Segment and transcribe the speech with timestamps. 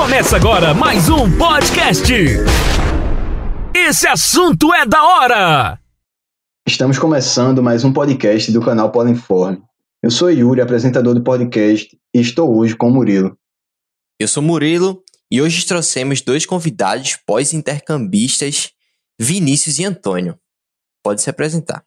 [0.00, 2.10] Começa agora mais um podcast.
[3.74, 5.78] Esse assunto é da hora.
[6.66, 9.62] Estamos começando mais um podcast do canal Polinforme.
[10.02, 13.36] Eu sou Yuri, apresentador do podcast, e estou hoje com o Murilo.
[14.18, 18.70] Eu sou Murilo e hoje trouxemos dois convidados pós-intercambistas,
[19.20, 20.34] Vinícius e Antônio.
[21.04, 21.84] Pode se apresentar.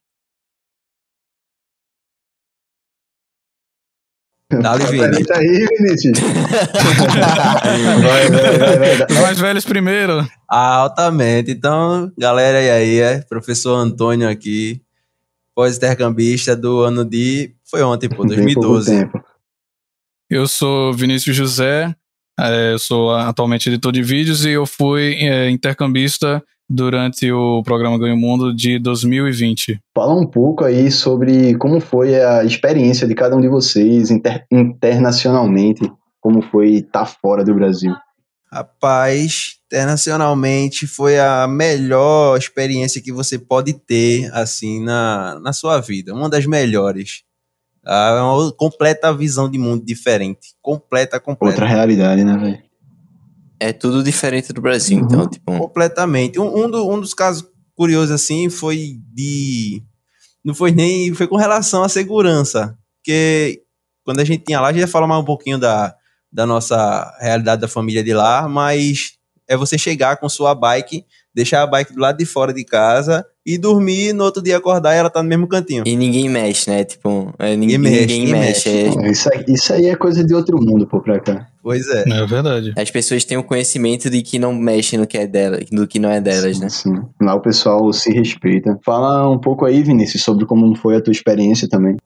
[4.62, 5.26] Dale, Vini.
[5.26, 6.20] Tá aí, Vinícius.
[8.04, 9.08] vai, vai, vai, vai.
[9.10, 10.28] Os mais velhos primeiro.
[10.48, 11.52] Altamente.
[11.52, 13.00] Então, galera, e aí?
[13.00, 14.82] É professor Antônio aqui,
[15.56, 17.54] pós-intercambista do ano de.
[17.70, 18.92] Foi ontem, pô, Tem pouco 2012.
[18.92, 19.24] tempo.
[20.30, 21.94] Eu sou Vinícius José,
[22.40, 28.00] é, eu sou atualmente editor de vídeos e eu fui é, intercambista durante o programa
[28.00, 29.80] Ganho Mundo de 2020.
[29.96, 34.46] Fala um pouco aí sobre como foi a experiência de cada um de vocês inter-
[34.52, 35.82] internacionalmente,
[36.20, 37.94] como foi estar fora do Brasil.
[38.52, 46.14] Rapaz, internacionalmente foi a melhor experiência que você pode ter, assim, na, na sua vida.
[46.14, 47.24] Uma das melhores.
[47.86, 50.54] Ah, É uma completa visão de mundo diferente.
[50.62, 51.54] Completa, completa.
[51.56, 52.64] Outra realidade, né, velho?
[53.60, 55.06] É tudo diferente do Brasil, Uhum.
[55.06, 56.40] então, tipo, Completamente.
[56.40, 57.46] Um, um, do- um dos casos
[57.76, 59.82] curiosos, assim, foi de.
[60.44, 61.14] Não foi nem.
[61.14, 62.78] Foi com relação à segurança.
[62.98, 63.62] Porque
[64.04, 65.96] quando a gente tinha lá, a gente ia falar mais um pouquinho da,
[66.32, 69.14] da nossa realidade da família de lá, mas
[69.48, 73.26] é você chegar com sua bike, deixar a bike do lado de fora de casa
[73.46, 75.84] e dormir, no outro dia acordar e ela tá no mesmo cantinho.
[75.86, 76.84] e ninguém mexe, né?
[76.86, 78.70] Tipo, é, ninguém, mexe, ninguém mexe.
[78.70, 79.00] mexe.
[79.00, 81.48] é- Isso aí, isso aí é coisa de outro mundo, pô, pra cá.
[81.62, 82.04] Pois é.
[82.10, 82.74] É verdade.
[82.78, 86.00] as pessoas têm o conhecimento de que não mexem no que é dela, no que
[86.00, 86.70] não é delas, né?
[86.70, 87.02] Sim.
[87.22, 88.80] Lá o pessoal se respeita.
[88.86, 91.98] Fala um pouco aí, Vinícius, sobre como foi a tua experiência também.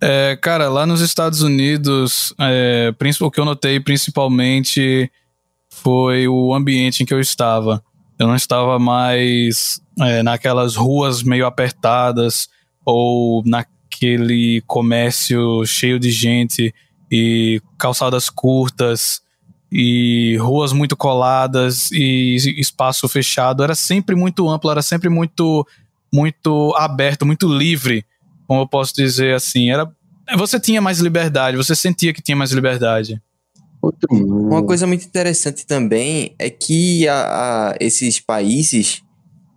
[0.00, 5.10] É, cara, lá nos Estados Unidos, é, o que eu notei principalmente
[5.68, 7.82] foi o ambiente em que eu estava.
[8.18, 12.48] Eu não estava mais é, naquelas ruas meio apertadas
[12.84, 16.74] ou naquele comércio cheio de gente
[17.10, 19.20] e calçadas curtas
[19.70, 23.62] e ruas muito coladas e espaço fechado.
[23.62, 25.66] Era sempre muito amplo, era sempre muito
[26.12, 28.04] muito aberto, muito livre
[28.52, 29.90] como eu posso dizer assim, era
[30.36, 33.20] você tinha mais liberdade, você sentia que tinha mais liberdade.
[33.82, 34.46] Outro mundo.
[34.48, 39.02] Uma coisa muito interessante também é que a- a- esses países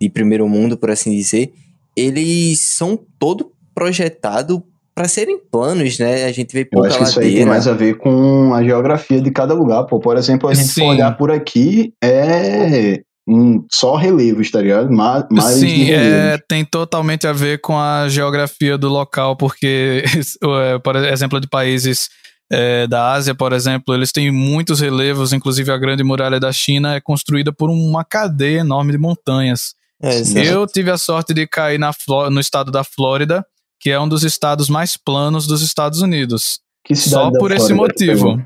[0.01, 1.53] de primeiro mundo, por assim dizer,
[1.95, 4.63] eles são todo projetado
[4.95, 6.23] para serem planos, né?
[6.25, 8.63] A gente vê Eu pouca acho que isso aí tem mais a ver com a
[8.63, 9.99] geografia de cada lugar, pô.
[9.99, 10.81] Por exemplo, a gente Sim.
[10.81, 14.89] for olhar por aqui, é um, só relevos, tá ligado?
[14.91, 20.03] Ma- Mais, de Sim, é, tem totalmente a ver com a geografia do local, porque,
[20.63, 22.09] é, por exemplo, de países
[22.51, 26.95] é, da Ásia, por exemplo, eles têm muitos relevos, inclusive a Grande Muralha da China
[26.95, 29.73] é construída por uma cadeia enorme de montanhas.
[30.01, 30.21] É.
[30.45, 31.91] Eu tive a sorte de cair na
[32.29, 33.45] no estado da Flórida,
[33.79, 36.59] que é um dos estados mais planos dos Estados Unidos.
[36.93, 38.41] Só por esse motivo.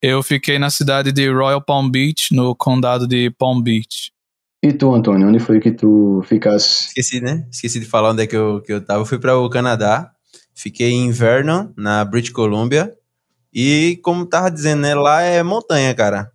[0.00, 4.12] Eu fiquei na cidade de Royal Palm Beach, no condado de Palm Beach.
[4.62, 6.88] E tu, Antônio, onde foi que tu ficasse?
[6.88, 7.46] Esqueci, né?
[7.50, 9.00] Esqueci de falar onde é que eu, que eu tava.
[9.00, 10.10] Eu fui para o Canadá,
[10.54, 12.92] fiquei em Vernon, na British Columbia.
[13.54, 14.94] E como tava dizendo, né?
[14.94, 16.30] Lá é montanha, cara.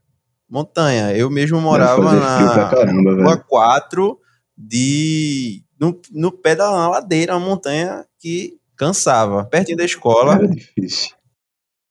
[0.50, 1.14] Montanha.
[1.16, 3.46] Eu mesmo morava na caramba, rua velho.
[3.48, 4.18] 4
[4.58, 5.64] de.
[5.80, 9.46] No, no pé da ladeira, uma montanha que cansava.
[9.46, 10.36] Pertinho da escola.
[10.36, 11.16] Era difícil.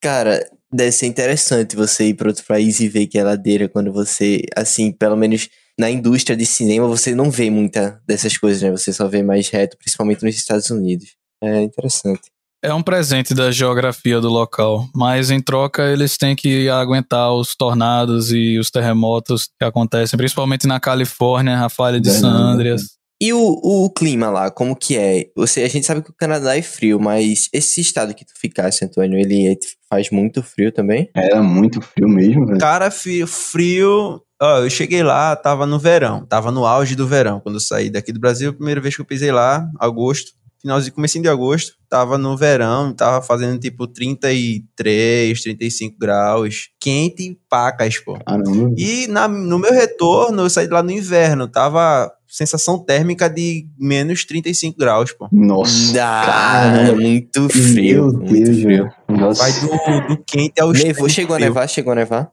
[0.00, 3.92] Cara, deve ser interessante você ir para outro país e ver que é ladeira quando
[3.92, 8.70] você, assim, pelo menos na indústria de cinema, você não vê muita dessas coisas, né?
[8.70, 11.16] Você só vê mais reto, principalmente nos Estados Unidos.
[11.42, 12.30] É interessante.
[12.62, 17.54] É um presente da geografia do local, mas em troca eles têm que aguentar os
[17.54, 22.28] tornados e os terremotos que acontecem, principalmente na Califórnia, a falha de San.
[22.28, 22.98] Andreas.
[23.20, 25.26] E o, o clima lá, como que é?
[25.36, 28.84] Você, a gente sabe que o Canadá é frio, mas esse estado que tu ficasse,
[28.84, 29.56] Antônio, ele é-
[29.88, 31.10] faz muito frio também?
[31.14, 32.60] Era muito frio mesmo, velho.
[32.60, 33.26] Cara, frio.
[33.26, 36.24] frio ó, eu cheguei lá, tava no verão.
[36.26, 37.40] Tava no auge do verão.
[37.40, 40.32] Quando eu saí daqui do Brasil, a primeira vez que eu pisei lá, agosto.
[40.60, 41.74] Finalzinho, comecinho de agosto.
[41.88, 46.68] Tava no verão, tava fazendo tipo 33, 35 graus.
[46.80, 48.18] Quente pacas, pô.
[48.26, 48.74] Caramba.
[48.76, 51.48] E na- no meu retorno, eu saí de lá no inverno.
[51.48, 55.28] Tava sensação térmica de menos 35 graus, pô.
[55.32, 55.92] Nossa.
[56.02, 57.00] Ah, caramba.
[57.00, 58.04] muito frio.
[58.08, 58.62] Meu muito Deus, frio.
[58.64, 58.92] velho.
[59.08, 59.42] Nossa.
[59.42, 61.48] Vai do, do quente ao Nevou, chegou a frio.
[61.48, 62.30] nevar, chegou a nevar.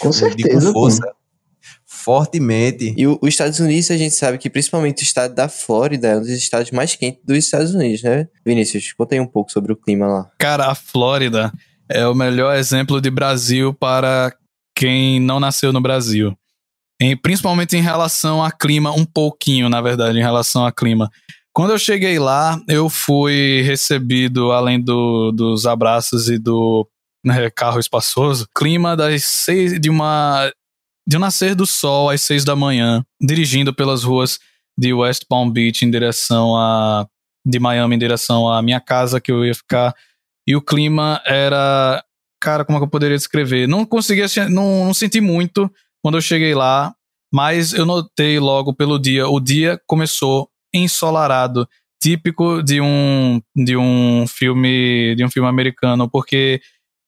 [0.00, 1.12] Com De- certeza, Com força.
[2.08, 2.94] Fortemente.
[2.96, 6.16] E o- os Estados Unidos, a gente sabe que principalmente o estado da Flórida é
[6.16, 8.26] um dos estados mais quentes dos Estados Unidos, né?
[8.46, 10.30] Vinícius, conta aí um pouco sobre o clima lá.
[10.38, 11.52] Cara, a Flórida
[11.86, 14.34] é o melhor exemplo de Brasil para
[14.74, 16.34] quem não nasceu no Brasil.
[16.98, 21.10] Em, principalmente em relação a clima, um pouquinho, na verdade, em relação a clima.
[21.52, 26.88] Quando eu cheguei lá, eu fui recebido, além do, dos abraços e do
[27.22, 30.50] né, carro espaçoso, clima das seis, de uma
[31.08, 34.38] de um nascer do sol às seis da manhã, dirigindo pelas ruas
[34.76, 37.06] de West Palm Beach em direção a
[37.46, 39.94] de Miami em direção à minha casa que eu ia ficar.
[40.46, 42.04] E o clima era
[42.38, 43.66] cara como é que eu poderia descrever?
[43.66, 45.72] Não conseguia não, não senti muito
[46.02, 46.94] quando eu cheguei lá
[47.32, 51.68] mas eu notei logo pelo dia o dia começou ensolarado
[52.02, 56.60] típico de um de um filme de um filme americano porque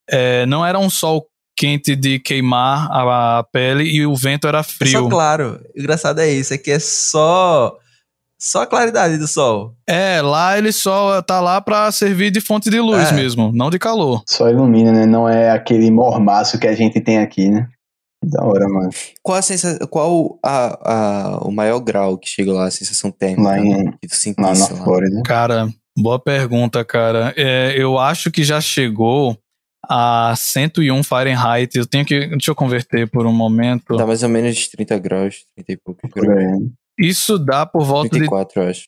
[0.08, 1.26] é, não era um sol
[1.60, 5.02] quente de queimar a, a, pele e o vento era frio.
[5.02, 5.60] Só claro.
[5.76, 7.76] O engraçado é isso, é que é só
[8.40, 9.74] só a claridade do sol.
[9.86, 13.12] É, lá ele só tá lá para servir de fonte de luz é.
[13.12, 14.22] mesmo, não de calor.
[14.26, 15.04] Só ilumina, né?
[15.04, 17.68] Não é aquele mormaço que a gente tem aqui, né?
[18.24, 18.88] Da hora, mano.
[19.22, 23.42] Qual a sensação, qual a, a, o maior grau que chega lá, a sensação térmica?
[23.42, 25.22] Lá, em, que tu lá na Flórida.
[25.26, 25.68] Cara,
[25.98, 27.34] boa pergunta, cara.
[27.36, 29.36] É, eu acho que já chegou
[29.88, 31.76] a 101 Fahrenheit.
[31.76, 32.26] Eu tenho que.
[32.26, 33.96] Deixa eu converter por um momento.
[33.96, 36.62] Dá mais ou menos de 30 graus, 30 e poucos graus.
[36.98, 38.66] Isso dá por volta 34, de.
[38.66, 38.84] eu acho.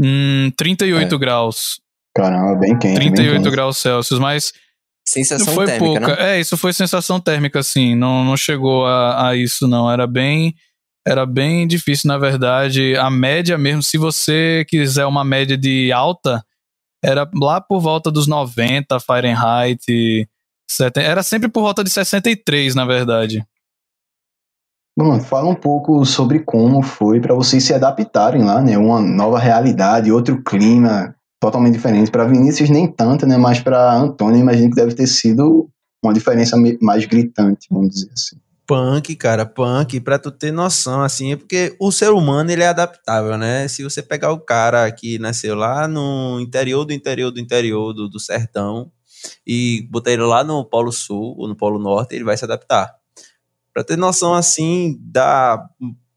[0.00, 1.18] Hum, 38 é.
[1.18, 1.80] graus.
[2.14, 2.94] Caramba, bem quente.
[2.94, 3.52] 38 bem quente.
[3.52, 4.52] graus Celsius, mas.
[5.08, 6.22] Sensação foi térmica, pouca.
[6.22, 6.36] Né?
[6.36, 7.96] É, isso foi sensação térmica, sim.
[7.96, 9.90] Não, não chegou a, a isso, não.
[9.90, 10.54] Era bem.
[11.06, 12.94] Era bem difícil, na verdade.
[12.96, 16.44] A média mesmo, se você quiser uma média de alta,
[17.02, 20.28] era lá por volta dos 90 Fahrenheit.
[20.70, 23.44] 70, era sempre por volta de 63, na verdade.
[24.96, 28.76] Bom, fala um pouco sobre como foi para vocês se adaptarem lá, né?
[28.76, 32.10] Uma nova realidade, outro clima totalmente diferente.
[32.10, 33.36] Para Vinícius nem tanto, né?
[33.36, 35.68] Mas para Antônio, imagino que deve ter sido
[36.04, 38.36] uma diferença mais gritante, vamos dizer assim.
[38.70, 42.68] Punk, cara, punk, pra tu ter noção, assim, é porque o ser humano, ele é
[42.68, 43.66] adaptável, né?
[43.66, 48.08] Se você pegar o cara que nasceu lá no interior do interior do interior do,
[48.08, 48.92] do sertão
[49.44, 52.94] e botar ele lá no Polo Sul ou no Polo Norte, ele vai se adaptar.
[53.74, 55.68] Pra ter noção, assim, da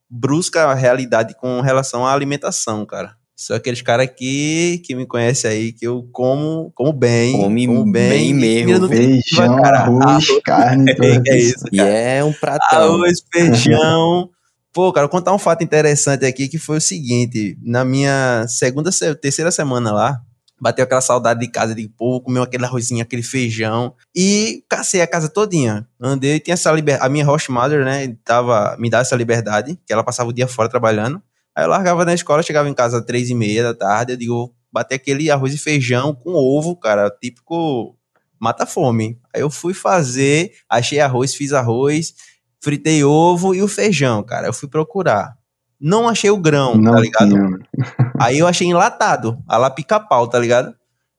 [0.07, 3.17] brusca realidade com relação à alimentação, cara.
[3.35, 7.33] São aqueles caras aqui que me conhecem aí, que eu como, como bem.
[7.33, 8.87] Come como bem, bem mesmo.
[8.87, 12.95] Feijão, arroz, carne, é, é isso, E é um pratão.
[12.95, 14.29] Arroz, feijão.
[14.71, 17.57] Pô, cara, vou contar um fato interessante aqui, que foi o seguinte.
[17.61, 18.89] Na minha segunda,
[19.21, 20.19] terceira semana lá,
[20.59, 23.93] bateu aquela saudade de casa, de povo, comeu aquele arrozinho, aquele feijão.
[24.15, 25.87] E cacei a casa todinha.
[26.01, 27.05] Andei, tinha essa liberdade.
[27.05, 30.47] A minha host mother, né, tava, me dava essa liberdade, que ela passava o dia
[30.47, 31.21] fora trabalhando.
[31.55, 34.17] Aí eu largava na escola, chegava em casa às três e meia da tarde, eu
[34.17, 37.95] digo, bater aquele arroz e feijão com ovo, cara, típico
[38.39, 39.19] mata fome.
[39.33, 42.13] Aí eu fui fazer, achei arroz, fiz arroz,
[42.59, 44.47] fritei ovo e o feijão, cara.
[44.47, 45.37] Eu fui procurar.
[45.79, 47.29] Não achei o grão, Não tá ligado?
[47.29, 47.59] tinha.
[48.19, 50.73] Aí eu achei enlatado, a lá pica-pau, tá ligado?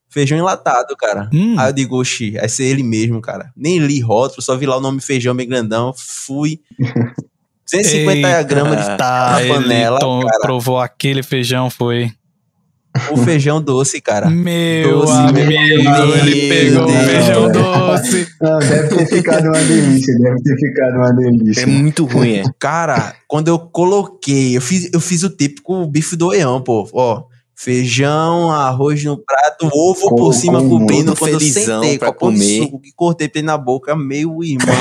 [0.09, 1.29] Feijão enlatado, cara.
[1.33, 1.59] Hum.
[1.59, 3.51] Aí eu digo, oxi, vai ser ele mesmo, cara.
[3.55, 6.61] Nem li rótulo, só vi lá o nome feijão bem grandão, fui.
[7.71, 10.39] 250 Eita, gramas de tá, na ele panela, tom- cara.
[10.41, 12.11] provou aquele feijão, foi.
[13.11, 14.29] O feijão doce, cara.
[14.29, 17.03] Meu Doce, amigo, meu ele pegou o Deus.
[17.05, 18.27] feijão doce.
[18.41, 21.61] Não, deve ter ficado uma delícia, deve ter ficado uma delícia.
[21.63, 22.43] É muito ruim, é.
[22.57, 26.87] Cara, quando eu coloquei, eu fiz, eu fiz o típico bife do oião, pô.
[26.93, 27.23] Ó,
[27.55, 31.15] feijão, arroz no prato, ovo Com- por cima com cobrindo.
[31.15, 32.63] Quando eu sentei com pra a pão de comer.
[32.63, 34.75] suco que cortei pra ele na boca, meu irmão.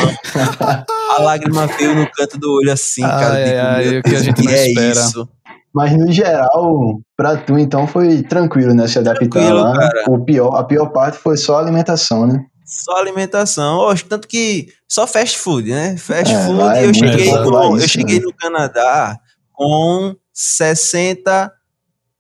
[1.16, 3.34] a lágrima veio no canto do olho assim, cara.
[3.34, 4.90] Ai, Eu digo, ai, meu o que a Deus, gente não é espera.
[4.90, 5.28] isso?
[5.74, 8.86] Mas no geral, pra tu então foi tranquilo, né?
[8.86, 9.72] Se adaptar Tranquilo, lá.
[9.76, 10.04] cara.
[10.08, 12.44] O pior, a pior parte foi só a alimentação, né?
[12.64, 13.78] Só alimentação.
[13.78, 15.96] Ó, tanto que só fast food, né?
[15.96, 18.24] Fast É, food, é eu cheguei, popular no, eu isso, cheguei né?
[18.24, 19.18] no Canadá
[19.52, 21.52] com 60.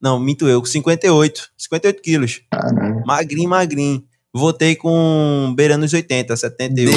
[0.04, 1.48] Não, minto eu, com 58.
[1.56, 2.40] 58 quilos.
[2.52, 3.02] Caramba.
[3.06, 4.02] Magrinho, magrinho.
[4.36, 6.92] Voltei com beirando os 80, 78.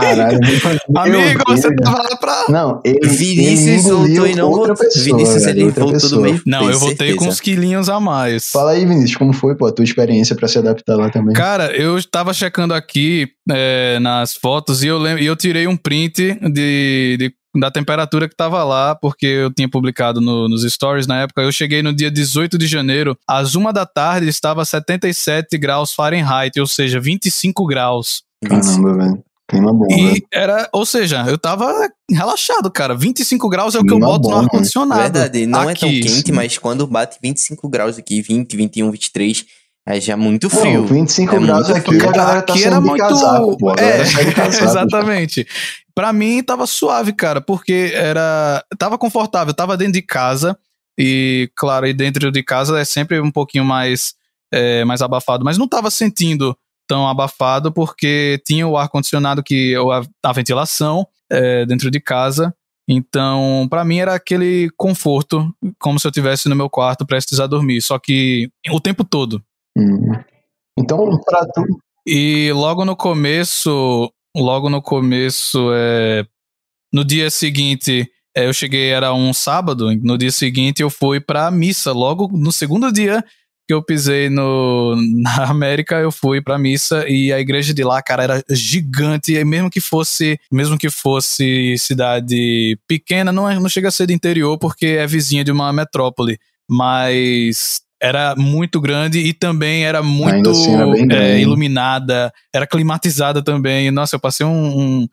[0.00, 2.44] Caralho, meu Amigo, você tava lá pra.
[2.48, 5.04] Não, ele, Vinícius ele voltou e não pessoa.
[5.04, 6.42] Vinícius, ele outra voltou do meio.
[6.44, 8.50] Não, eu voltei com uns quilinhos a mais.
[8.50, 11.32] Fala aí, Vinícius, como foi, pô, a tua experiência pra se adaptar lá também?
[11.34, 15.76] Cara, eu tava checando aqui é, nas fotos e eu, lem- e eu tirei um
[15.76, 21.06] print de, de- da temperatura que tava lá, porque eu tinha publicado no- nos stories
[21.06, 21.42] na época.
[21.42, 26.58] Eu cheguei no dia 18 de janeiro, às uma da tarde estava 77 graus Fahrenheit,
[26.60, 28.22] ou seja, 25 graus.
[28.44, 29.24] Caramba, velho.
[29.48, 30.16] Clima bom, velho.
[30.16, 31.72] E era, ou seja, eu tava
[32.10, 32.94] relaxado, cara.
[32.94, 34.44] 25 graus é o que eu Clima boto bom, no mano.
[34.46, 35.00] ar-condicionado.
[35.00, 36.00] Verdade, não é tão Aqui.
[36.00, 39.46] quente, mas quando bate 25 graus aqui, 20, 21, 23,
[39.88, 40.84] Aí já é muito Pô, frio.
[40.86, 42.08] 25 É graus aqui, frio.
[42.08, 43.72] a galera tá Aqui saindo era muito- casaco, pô.
[43.78, 44.64] É, de casaco.
[44.64, 45.46] Exatamente.
[45.94, 50.58] Pra mim tava suave, cara, porque era tava confortável, tava dentro de casa
[50.98, 54.12] e claro, aí dentro de casa é sempre um pouquinho mais
[54.52, 59.74] é, mais abafado, mas não tava sentindo tão abafado porque tinha o ar condicionado que
[60.22, 62.54] a, a ventilação é, dentro de casa.
[62.90, 67.46] Então, pra mim era aquele conforto, como se eu tivesse no meu quarto prestes a
[67.46, 69.42] dormir, só que o tempo todo.
[69.78, 70.12] Hum.
[70.78, 71.62] Então, pra tu,
[72.06, 76.24] E logo no começo, logo no começo, é,
[76.92, 81.50] no dia seguinte, é, eu cheguei, era um sábado, no dia seguinte eu fui pra
[81.50, 81.92] missa.
[81.92, 83.24] Logo no segundo dia
[83.66, 88.00] que eu pisei no, na América, eu fui pra missa e a igreja de lá,
[88.02, 89.34] cara, era gigante.
[89.34, 94.06] E mesmo que fosse, mesmo que fosse cidade pequena, não, é, não chega a ser
[94.06, 96.38] do interior porque é vizinha de uma metrópole.
[96.70, 103.42] Mas era muito grande e também era muito assim era bem é, iluminada, era climatizada
[103.42, 103.90] também.
[103.90, 105.08] Nossa, eu passei um, um,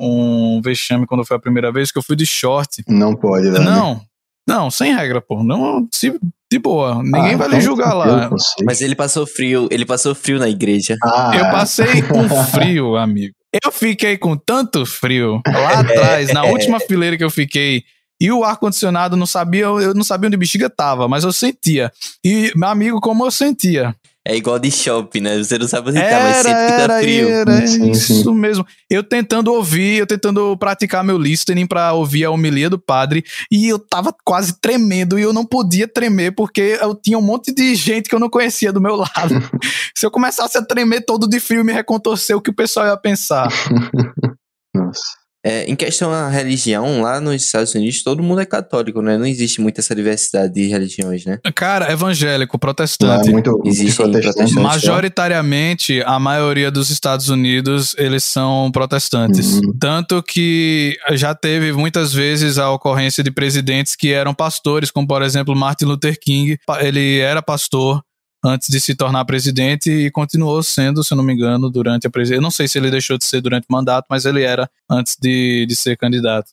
[0.00, 2.82] um vexame quando foi a primeira vez que eu fui de short.
[2.88, 3.62] não pode, velho.
[3.64, 4.00] Não,
[4.48, 5.42] não, sem regra, pô.
[5.42, 6.18] Não, se,
[6.52, 7.02] de boa.
[7.02, 8.30] Ninguém Ah, vai então lhe julgar tranquilo lá.
[8.64, 10.96] Mas ele passou frio, ele passou frio na igreja.
[11.04, 13.34] Ah, Eu passei com frio, amigo.
[13.64, 17.84] Eu fiquei com tanto frio lá atrás, na última fileira que eu fiquei.
[18.24, 21.92] E o ar-condicionado não sabia, eu não sabia onde bexiga tava, mas eu sentia.
[22.24, 23.94] E, meu amigo, como eu sentia.
[24.26, 25.36] É igual de shopping, né?
[25.36, 27.28] Você não sabe onde tá, mas Era, sempre que tá era, frio.
[27.28, 28.34] era Sim, isso sim.
[28.34, 28.66] mesmo.
[28.88, 33.68] Eu tentando ouvir, eu tentando praticar meu listening pra ouvir a homilia do padre, e
[33.68, 37.74] eu tava quase tremendo, e eu não podia tremer, porque eu tinha um monte de
[37.74, 39.34] gente que eu não conhecia do meu lado.
[39.94, 42.86] Se eu começasse a tremer todo de frio e me recontorcer, o que o pessoal
[42.86, 43.48] ia pensar?
[44.74, 45.23] Nossa.
[45.44, 49.18] É, em questão à religião, lá nos Estados Unidos, todo mundo é católico, né?
[49.18, 51.38] Não existe muita essa diversidade de religiões, né?
[51.54, 53.28] Cara, evangélico, protestante.
[53.28, 54.22] é muito Existem protestante.
[54.22, 54.54] protestantes.
[54.54, 59.58] Majoritariamente, a maioria dos Estados Unidos, eles são protestantes.
[59.58, 59.76] Uhum.
[59.78, 65.20] Tanto que já teve muitas vezes a ocorrência de presidentes que eram pastores, como por
[65.20, 66.58] exemplo Martin Luther King.
[66.80, 68.02] Ele era pastor
[68.44, 72.10] antes de se tornar presidente e continuou sendo, se eu não me engano, durante a
[72.10, 72.38] presidência.
[72.38, 75.16] Eu não sei se ele deixou de ser durante o mandato, mas ele era antes
[75.20, 76.50] de, de ser candidato.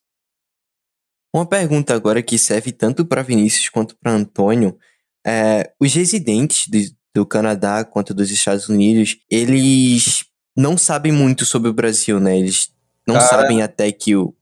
[1.33, 4.77] Uma pergunta agora que serve tanto para Vinícius quanto para Antônio.
[5.25, 10.25] É, os residentes de- do Canadá quanto dos Estados Unidos, eles
[10.57, 12.37] não sabem muito sobre o Brasil, né?
[12.39, 12.69] Eles
[13.07, 14.33] não Cara- sabem até que o.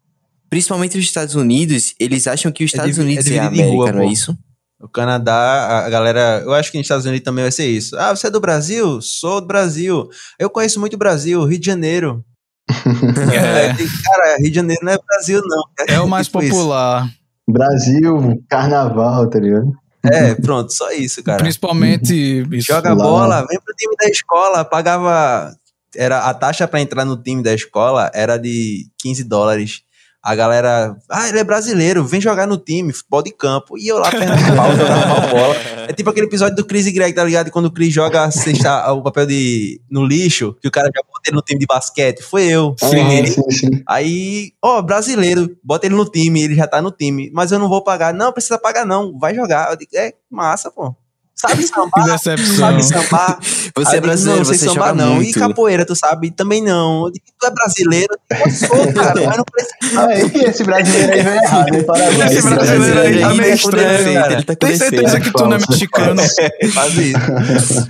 [0.49, 3.67] Principalmente os Estados Unidos, eles acham que os É Estados é Unidos é, a América,
[3.71, 4.11] rua, não é pô.
[4.11, 4.37] isso?
[4.81, 6.41] O Canadá, a galera.
[6.45, 7.97] Eu acho que nos Estados Unidos também vai ser isso.
[7.97, 9.01] Ah, você é do Brasil?
[9.01, 10.07] Sou do Brasil.
[10.39, 12.23] Eu conheço muito o Brasil, Rio de Janeiro.
[13.33, 15.63] É, É, cara, Rio de Janeiro não é Brasil, não.
[15.87, 16.51] é o mais Tipo isso.
[16.55, 17.09] popular.
[17.47, 19.71] Brasil, carnaval, tá ligado?
[20.05, 21.39] É, pronto, só isso, cara.
[21.39, 22.13] Principalmente.
[22.53, 22.67] isso.
[22.67, 23.03] Joga lá.
[23.03, 25.53] bola, vem pro time da escola, pagava.
[25.95, 29.81] Era, a taxa pra entrar no time da escola era de 15 dólares.
[30.21, 33.77] A galera, ah, ele é brasileiro, vem jogar no time, futebol de campo.
[33.77, 35.55] E eu lá perna de pau, jogando mal bola.
[35.87, 37.49] É tipo aquele episódio do Chris e Greg, tá ligado?
[37.51, 41.01] Quando o Chris joga a cesta, o papel de no lixo, que o cara já
[41.01, 42.21] bota ele no time de basquete.
[42.21, 42.75] Foi eu.
[42.79, 43.27] Peguei.
[43.27, 43.83] sim, sim.
[43.87, 47.31] Aí, ó, brasileiro, bota ele no time, ele já tá no time.
[47.33, 48.13] Mas eu não vou pagar.
[48.13, 49.17] Não, precisa pagar, não.
[49.17, 49.71] Vai jogar.
[49.71, 50.93] Eu digo, é massa, pô.
[51.39, 52.05] Sabe sambar?
[52.05, 52.55] decepção.
[52.55, 53.39] Sabe sambar?
[53.39, 55.15] Você Aí é eu digo, brasileiro, não, sei você sambar não.
[55.15, 55.29] muito.
[55.29, 56.31] E capoeira, tu sabe?
[56.31, 57.05] Também não.
[57.05, 58.13] Eu digo, tu é brasileiro?
[58.29, 60.07] Eu eu sou, cara, mas não precisa.
[60.07, 61.83] Aí, esse brasileiro aí veio errado, hein?
[61.83, 62.31] Parabéns.
[62.31, 66.21] Esse brasileiro aí tá meio tá estranho, tá Tem certeza que tu não é mexicano?
[66.73, 67.87] Faz isso.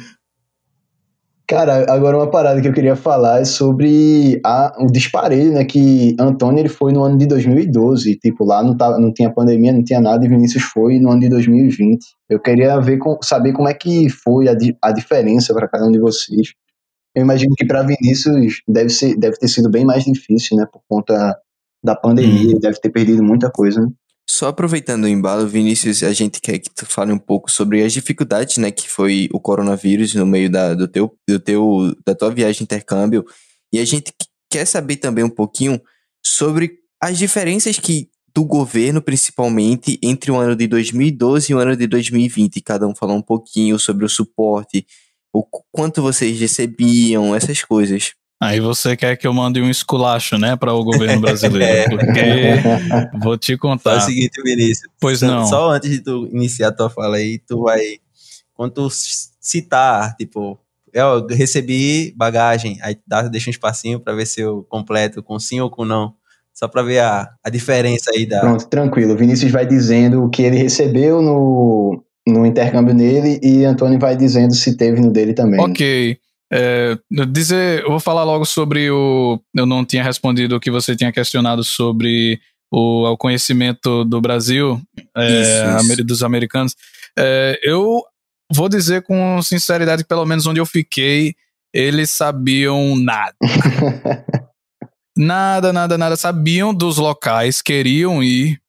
[1.50, 5.66] Cara, agora uma parada que eu queria falar é sobre a, o disparelho, né?
[5.66, 8.18] Que Antônio ele foi no ano de 2012.
[8.18, 11.22] Tipo, lá não, tava, não tinha pandemia, não tinha nada, e Vinícius foi no ano
[11.22, 12.06] de 2020.
[12.30, 15.92] Eu queria ver com, saber como é que foi a, a diferença para cada um
[15.92, 16.54] de vocês.
[17.16, 20.68] Eu imagino que para Vinícius deve, ser, deve ter sido bem mais difícil, né?
[20.72, 21.36] Por conta
[21.84, 23.82] da pandemia, ele deve ter perdido muita coisa.
[23.82, 23.88] Né?
[24.30, 27.92] Só aproveitando o embalo, Vinícius, a gente quer que tu fale um pouco sobre as
[27.92, 32.30] dificuldades, né, que foi o coronavírus no meio da, do teu, do teu, da tua
[32.30, 33.26] viagem de intercâmbio.
[33.74, 35.82] E a gente qu- quer saber também um pouquinho
[36.24, 41.76] sobre as diferenças que do governo, principalmente, entre o ano de 2012 e o ano
[41.76, 42.62] de 2020.
[42.62, 44.86] Cada um falar um pouquinho sobre o suporte,
[45.34, 48.14] o qu- quanto vocês recebiam, essas coisas.
[48.42, 51.98] Aí você quer que eu mande um esculacho, né, para o governo brasileiro?
[52.00, 53.98] Porque vou te Faz contar.
[53.98, 54.90] o seguinte, Vinícius.
[55.00, 55.46] Pois Só- não.
[55.46, 57.82] Só antes de tu iniciar a tua fala aí, tu vai.
[58.54, 60.58] Quando tu citar, tipo,
[60.94, 65.60] eu recebi bagagem, aí dá, deixa um espacinho pra ver se eu completo com sim
[65.60, 66.14] ou com não.
[66.54, 68.40] Só pra ver a, a diferença aí da.
[68.42, 69.14] Pronto, tranquilo.
[69.14, 74.16] O Vinícius vai dizendo o que ele recebeu no, no intercâmbio nele e Antônio vai
[74.16, 75.60] dizendo se teve no dele também.
[75.60, 76.18] Ok.
[76.52, 76.98] É,
[77.30, 79.40] dizer, eu vou falar logo sobre o.
[79.56, 82.42] Eu não tinha respondido o que você tinha questionado sobre
[82.72, 84.82] o, o conhecimento do Brasil,
[85.16, 86.04] é, Isso, isso.
[86.04, 86.76] dos americanos.
[87.18, 88.04] É, eu
[88.52, 91.36] vou dizer com sinceridade que, pelo menos onde eu fiquei,
[91.74, 93.36] eles sabiam nada.
[95.16, 96.16] nada, nada, nada.
[96.16, 98.60] Sabiam dos locais, queriam ir,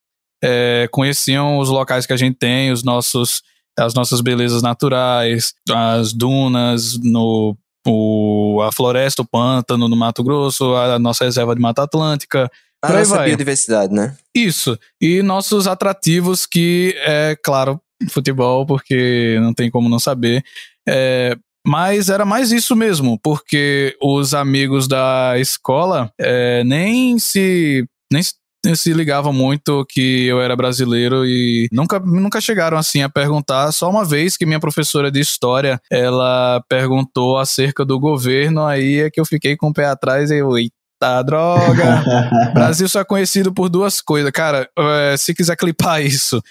[0.42, 3.42] é, conheciam os locais que a gente tem, os nossos,
[3.78, 7.56] as nossas belezas naturais, as dunas no
[7.86, 12.50] o, a floresta, o pântano no Mato Grosso, a nossa reserva de Mata Atlântica.
[12.82, 13.28] A nossa vai.
[13.28, 14.16] biodiversidade, né?
[14.34, 14.78] Isso.
[15.00, 20.42] E nossos atrativos, que é, claro, futebol, porque não tem como não saber.
[20.88, 27.86] É, mas era mais isso mesmo, porque os amigos da escola é, nem se.
[28.12, 28.34] Nem se
[28.74, 33.72] se ligavam muito que eu era brasileiro e nunca, nunca chegaram assim a perguntar.
[33.72, 39.10] Só uma vez que minha professora de história ela perguntou acerca do governo, aí é
[39.10, 42.04] que eu fiquei com o pé atrás e eu, eita droga.
[42.52, 44.30] Brasil só é conhecido por duas coisas.
[44.30, 46.42] Cara, é, se quiser clipar isso,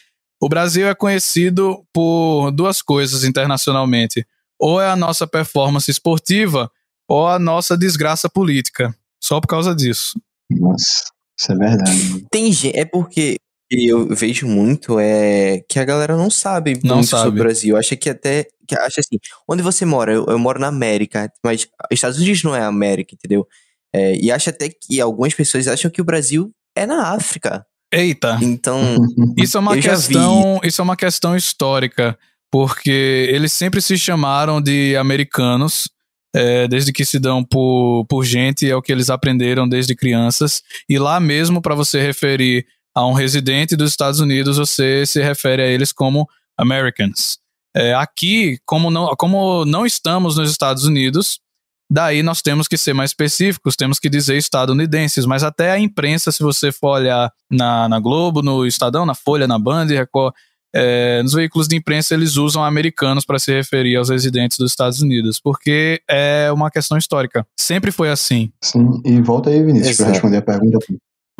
[0.41, 4.25] o Brasil é conhecido por duas coisas internacionalmente.
[4.59, 6.69] Ou é a nossa performance esportiva,
[7.07, 8.93] ou a nossa desgraça política.
[9.21, 10.19] Só por causa disso.
[10.49, 11.05] Nossa,
[11.39, 12.25] isso é verdade.
[12.31, 12.77] Tem gente.
[12.77, 13.37] É porque
[13.71, 17.23] eu vejo muito é que a galera não sabe Não muito sabe.
[17.23, 17.77] sobre o Brasil.
[17.77, 18.45] Acha que até.
[18.67, 19.17] Que acha assim,
[19.47, 20.11] onde você mora?
[20.13, 23.47] Eu, eu moro na América, mas Estados Unidos não é América, entendeu?
[23.95, 27.65] É, e acha até que algumas pessoas acham que o Brasil é na África.
[27.91, 28.79] Eita, Então,
[29.35, 32.15] isso é uma questão, isso é uma questão histórica,
[32.51, 35.89] porque eles sempre se chamaram de americanos,
[36.35, 40.61] é, desde que se dão por, por gente, é o que eles aprenderam desde crianças.
[40.87, 45.61] E lá mesmo, para você referir a um residente dos Estados Unidos, você se refere
[45.61, 47.39] a eles como Americans.
[47.75, 51.39] É, aqui, como não, como não estamos nos Estados Unidos,
[51.89, 56.31] daí nós temos que ser mais específicos, temos que dizer estadunidenses, mas até a imprensa,
[56.31, 60.33] se você for olhar na, na Globo, no Estadão, na Folha, na Band, Record,
[60.73, 65.01] é, nos veículos de imprensa eles usam americanos para se referir aos residentes dos Estados
[65.01, 67.45] Unidos, porque é uma questão histórica.
[67.59, 68.51] Sempre foi assim.
[68.63, 70.79] Sim, e volta aí, Vinícius, para responder a pergunta.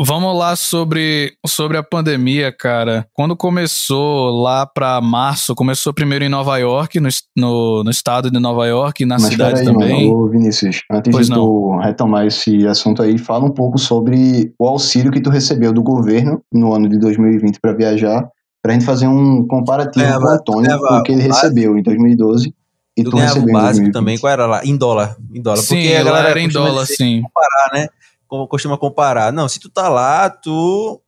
[0.02, 3.06] Vamos lá sobre, sobre a pandemia, cara.
[3.12, 8.40] Quando começou lá para março, começou primeiro em Nova York, no, no, no estado de
[8.40, 10.08] Nova York e na Mas cidade também.
[10.10, 14.54] mano, ô Vinícius, antes Pois de tu retomar esse assunto aí, fala um pouco sobre
[14.58, 18.26] o auxílio que tu recebeu do governo no ano de 2020 para viajar,
[18.62, 21.82] pra gente fazer um comparativo Ganhava- com o Antônio, ganhava o que ele recebeu em
[21.84, 22.54] 2012
[22.98, 23.94] e Tu tu, recebeu o em básico 2020.
[23.94, 24.62] também, qual era lá?
[24.66, 25.16] Em dólar.
[25.34, 25.62] Em dólar.
[25.62, 27.22] Sim, Porque a galera era em dólar, dizer- sim.
[27.22, 27.88] comparar, né?
[28.28, 29.32] Como costuma comparar.
[29.34, 31.02] Não, se tu tá lá, tu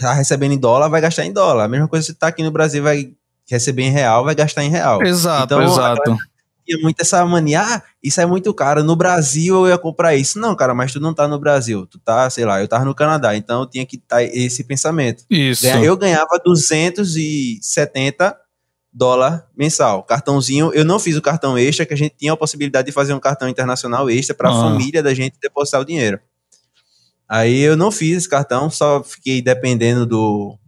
[0.00, 1.64] tá recebendo em dólar, vai gastar em dólar.
[1.64, 3.10] A mesma coisa se tu tá aqui no Brasil, vai
[3.50, 5.02] receber em real, vai gastar em real.
[5.02, 6.16] Exato, Então, exato.
[6.68, 10.38] Tinha muito essa mania, ah, isso é muito caro, no Brasil eu ia comprar isso.
[10.38, 12.94] Não, cara, mas tu não tá no Brasil, tu tá, sei lá, eu tava no
[12.94, 15.24] Canadá, então eu tinha que estar esse pensamento.
[15.30, 15.66] Isso.
[15.66, 18.36] Eu ganhava 270
[18.92, 20.02] dólares mensal.
[20.02, 23.14] Cartãozinho, eu não fiz o cartão extra, que a gente tinha a possibilidade de fazer
[23.14, 24.60] um cartão internacional extra para a Ah.
[24.62, 26.18] família da gente depositar o dinheiro.
[27.28, 30.58] Aí eu não fiz esse cartão, só fiquei dependendo do,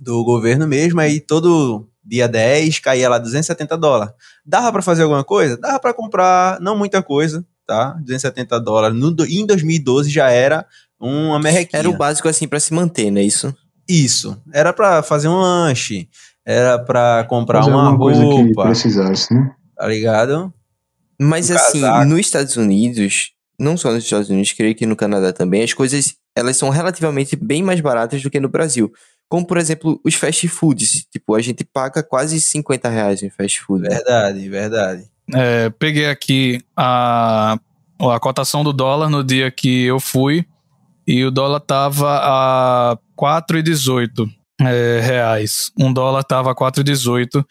[0.00, 4.14] do governo mesmo, aí todo dia 10 caía lá 270 dólares.
[4.44, 5.56] Dava para fazer alguma coisa?
[5.56, 7.92] Dava para comprar, não muita coisa, tá?
[8.00, 8.98] 270 dólares.
[8.98, 10.64] No, em 2012 já era
[10.98, 11.80] uma merrequinha.
[11.80, 13.22] era o básico assim pra se manter, né?
[13.22, 13.54] Isso.
[13.88, 14.40] Isso.
[14.52, 16.08] Era pra fazer um lanche.
[16.46, 18.62] Era pra comprar Fazer uma alguma coisa que roupa.
[18.64, 19.50] precisasse, né?
[19.76, 20.52] Tá ligado?
[21.20, 22.04] Mas Um assim, casaco.
[22.08, 26.14] nos Estados Unidos, não só nos Estados Unidos, creio que no Canadá também, as coisas
[26.36, 28.90] elas são relativamente bem mais baratas do que no Brasil.
[29.28, 31.06] Como, por exemplo, os fast foods.
[31.10, 33.86] Tipo, a gente paga quase 50 reais em fast food.
[33.88, 35.04] Verdade, verdade.
[35.34, 37.58] É, peguei aqui a,
[38.00, 40.46] a cotação do dólar no dia que eu fui
[41.06, 44.28] e o dólar tava a 4,18
[44.60, 45.70] é, reais.
[45.78, 47.44] Um dólar tava a 4,18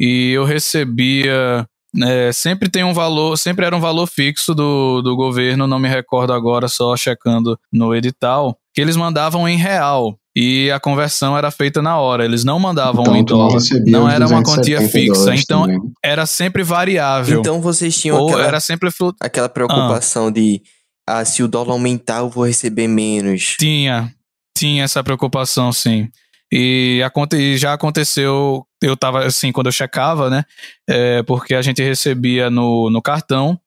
[0.00, 1.66] e eu recebia.
[2.02, 5.88] é, sempre tem um valor, sempre era um valor fixo do, do governo, não me
[5.88, 10.18] recordo agora, só checando no edital, que eles mandavam em real.
[10.40, 13.62] E a conversão era feita na hora, eles não mandavam em tu não dólar.
[13.84, 15.80] Não era uma quantia 270 fixa, então também.
[16.00, 17.40] era sempre variável.
[17.40, 19.12] Então vocês tinham Ou aquela, era sempre flu...
[19.20, 20.62] aquela preocupação de
[21.08, 23.56] ah, se o dólar aumentar, eu vou receber menos.
[23.58, 24.14] tinha
[24.56, 26.08] tinha essa preocupação sim
[26.52, 27.36] e, aconte...
[27.36, 30.44] e já aconteceu eu tava assim quando eu checava né
[30.88, 33.58] é, porque a gente recebia no, no cartão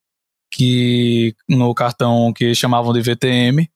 [0.54, 3.70] que no cartão que chamavam de VTM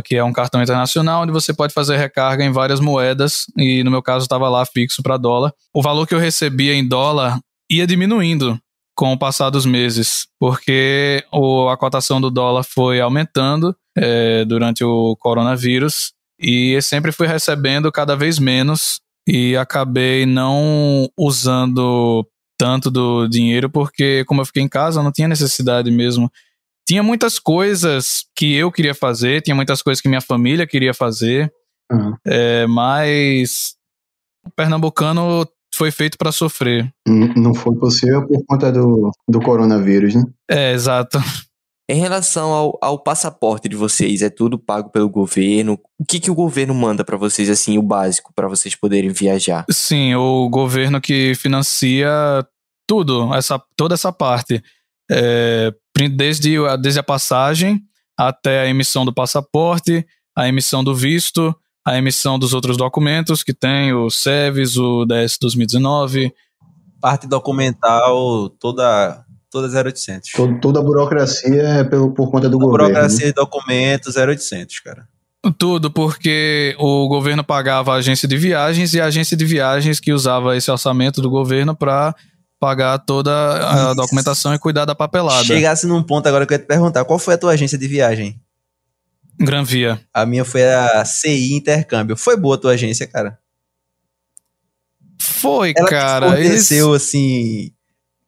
[0.00, 3.90] que é um cartão internacional onde você pode fazer recarga em várias moedas e no
[3.90, 5.52] meu caso estava lá fixo para dólar.
[5.74, 8.58] O valor que eu recebia em dólar ia diminuindo
[8.94, 14.84] com o passar dos meses, porque o, a cotação do dólar foi aumentando é, durante
[14.84, 22.26] o coronavírus e sempre fui recebendo cada vez menos e acabei não usando
[22.58, 26.30] tanto do dinheiro porque como eu fiquei em casa não tinha necessidade mesmo
[26.86, 31.52] tinha muitas coisas que eu queria fazer, tinha muitas coisas que minha família queria fazer,
[31.90, 32.14] Uhum.
[32.26, 33.74] é, mas
[34.46, 36.90] o pernambucano foi feito para sofrer.
[37.06, 40.22] Não foi possível por conta do, do coronavírus, né?
[40.50, 41.18] É, exato.
[41.90, 45.78] Em relação ao, ao passaporte de vocês, é tudo pago pelo governo?
[46.00, 49.66] O que, que o governo manda pra vocês, assim, o básico, pra vocês poderem viajar?
[49.70, 52.08] Sim, o governo que financia
[52.88, 54.62] tudo, essa, toda essa parte.
[55.10, 55.74] É,
[56.10, 57.80] desde, a- desde a passagem
[58.18, 63.52] até a emissão do passaporte, a emissão do visto, a emissão dos outros documentos que
[63.52, 66.32] tem o SEVES, o DS 2019,
[67.00, 70.30] Parte documental toda, toda 0800.
[70.30, 72.86] To- Toda a burocracia é pelo, por conta do A governo.
[72.88, 75.08] burocracia de documentos 0800, cara.
[75.58, 80.12] Tudo porque o governo pagava a agência de viagens e a agência de viagens que
[80.12, 82.14] usava esse orçamento do governo para
[82.62, 83.94] pagar toda a Isso.
[83.96, 85.42] documentação e cuidar da papelada.
[85.42, 87.88] Chegasse num ponto agora que eu ia te perguntar, qual foi a tua agência de
[87.88, 88.40] viagem?
[89.36, 90.00] Gran Via.
[90.14, 92.16] A minha foi a CI Intercâmbio.
[92.16, 93.36] Foi boa a tua agência, cara?
[95.20, 96.36] Foi, Ela cara.
[96.36, 96.70] te Eles...
[96.70, 97.72] assim...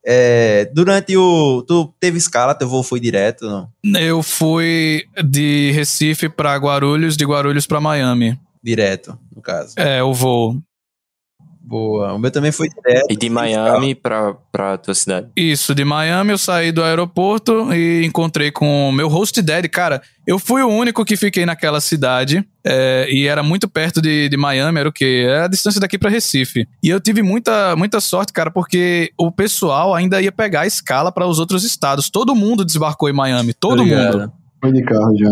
[0.05, 1.63] é, durante o...
[1.63, 3.69] Tu teve escala, teu voo foi direto, não?
[4.01, 8.37] Eu fui de Recife para Guarulhos, de Guarulhos para Miami.
[8.61, 9.75] Direto, no caso.
[9.77, 10.61] É, o voo.
[11.67, 12.13] Boa.
[12.13, 13.07] O meu também foi direto.
[13.11, 15.29] E de Miami pra, pra tua cidade?
[15.35, 19.69] Isso, de Miami eu saí do aeroporto e encontrei com o meu host daddy.
[19.71, 24.29] Cara, eu fui o único que fiquei naquela cidade é, e era muito perto de,
[24.29, 25.25] de Miami, era o quê?
[25.27, 26.69] Era a distância daqui pra Recife.
[26.83, 31.11] E eu tive muita, muita sorte, cara, porque o pessoal ainda ia pegar a escala
[31.11, 32.11] para os outros estados.
[32.11, 34.19] Todo mundo desembarcou em Miami, todo Tô ligado.
[34.19, 34.33] mundo.
[34.61, 35.29] Foi de carro já.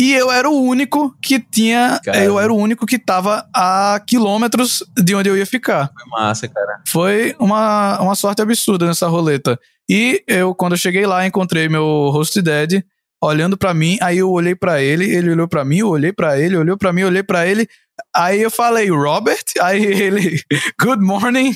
[0.00, 2.00] E eu era o único que tinha.
[2.02, 2.24] Cara.
[2.24, 5.92] Eu era o único que tava a quilômetros de onde eu ia ficar.
[5.92, 6.80] Foi massa, cara.
[6.88, 9.60] Foi uma, uma sorte absurda nessa roleta.
[9.86, 12.82] E eu, quando eu cheguei lá, encontrei meu host dad
[13.22, 13.98] olhando pra mim.
[14.00, 16.94] Aí eu olhei pra ele, ele olhou pra mim, eu olhei pra ele, olhou pra
[16.94, 17.68] mim, olhei pra ele.
[18.16, 19.44] Aí eu falei, Robert?
[19.60, 20.40] Aí ele,
[20.80, 21.54] good morning.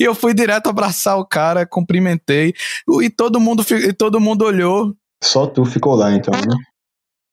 [0.00, 2.54] E eu fui direto abraçar o cara, cumprimentei.
[3.02, 4.94] E todo mundo, e todo mundo olhou.
[5.24, 6.56] Só tu ficou lá, então, né?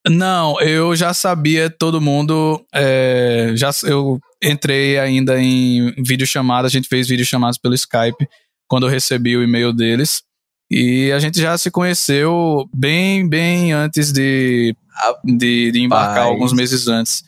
[0.09, 2.63] Não, eu já sabia todo mundo.
[2.73, 8.27] é, já eu entrei ainda em videochamada, a gente fez videochamadas pelo Skype
[8.67, 10.23] quando eu recebi o e-mail deles.
[10.69, 14.75] E a gente já se conheceu bem, bem antes de,
[15.23, 16.27] de, de embarcar, Rapaz.
[16.27, 17.23] alguns meses antes.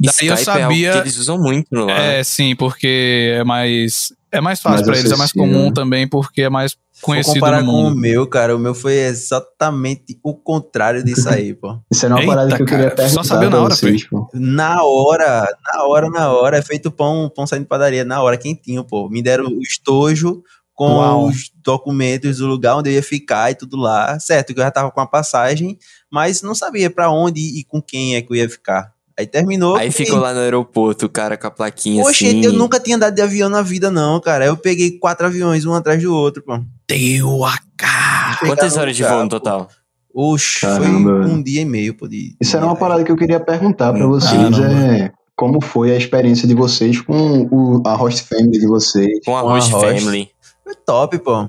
[0.00, 0.92] Daí eu Skype é algo sabia.
[0.92, 2.20] que eles usam muito né?
[2.20, 4.12] É, sim, porque é mais.
[4.32, 7.72] É mais fácil pra eles, é mais comum também, porque é mais Conhecido comparar no
[7.72, 11.78] com o meu, cara, o meu foi exatamente o contrário disso aí, pô.
[11.90, 14.28] Isso era uma Eita, parada que eu queria cara, só sabia na hora, vocês, pô.
[14.32, 18.38] Na hora, na hora, na hora, é feito pão, pão saindo de padaria, na hora,
[18.38, 19.08] quentinho, pô.
[19.08, 21.26] Me deram o estojo com Uau.
[21.26, 24.18] os documentos do lugar onde eu ia ficar e tudo lá.
[24.20, 25.76] Certo, que eu já tava com a passagem,
[26.10, 28.92] mas não sabia pra onde e com quem é que eu ia ficar.
[29.18, 29.76] Aí terminou.
[29.76, 32.42] Aí ficou lá no aeroporto, o cara com a plaquinha Poxa, assim.
[32.44, 34.46] eu nunca tinha andado de avião na vida, não, cara.
[34.46, 36.58] Eu peguei quatro aviões, um atrás do outro, pô.
[36.88, 38.38] Deu a cara.
[38.40, 39.68] Quantas horas de voo no total?
[40.14, 41.32] Oxe, foi Caramba, velho.
[41.34, 42.06] um dia e meio, pô.
[42.08, 44.32] De, Isso era uma parada que eu queria perguntar pra Hum, vocês.
[44.32, 44.94] caramba.
[44.96, 49.20] É, como foi a experiência de vocês com o, a host family de vocês?
[49.24, 50.00] Com a Com a Host Host.
[50.00, 50.28] Family.
[50.64, 51.48] Foi top, pô.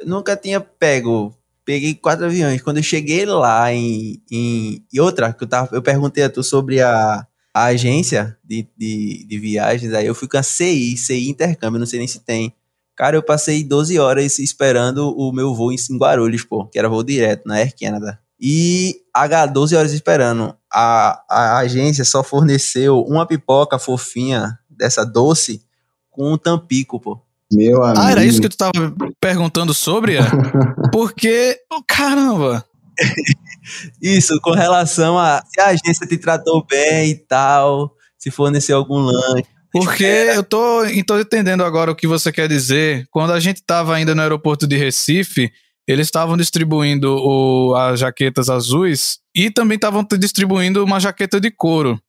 [0.00, 1.34] Eu nunca tinha pego.
[1.68, 2.62] Peguei quatro aviões.
[2.62, 4.22] Quando eu cheguei lá em.
[4.32, 8.66] em e outra, que eu, tava, eu perguntei a tu sobre a, a agência de,
[8.74, 9.92] de, de viagens.
[9.92, 12.54] Aí eu fui com a CI, CI Intercâmbio, não sei nem se tem.
[12.96, 17.04] Cara, eu passei 12 horas esperando o meu voo em Guarulhos, pô, que era voo
[17.04, 18.18] direto na Air Canada.
[18.40, 20.56] E H 12 horas esperando.
[20.72, 25.60] A, a agência só forneceu uma pipoca fofinha dessa doce
[26.08, 27.20] com um tampico, pô.
[27.50, 28.00] Meu amigo.
[28.00, 28.72] Ah, era isso que tu tava
[29.20, 30.16] perguntando sobre?
[30.16, 30.20] É?
[30.92, 32.64] Porque, oh, caramba,
[34.02, 38.98] Isso, com relação a se a agência te tratou bem e tal, se forneceu algum
[38.98, 39.48] lanche.
[39.72, 43.06] porque eu tô, tô entendendo agora o que você quer dizer.
[43.10, 45.50] Quando a gente tava ainda no aeroporto de Recife,
[45.86, 52.00] eles estavam distribuindo o, as jaquetas azuis e também estavam distribuindo uma jaqueta de couro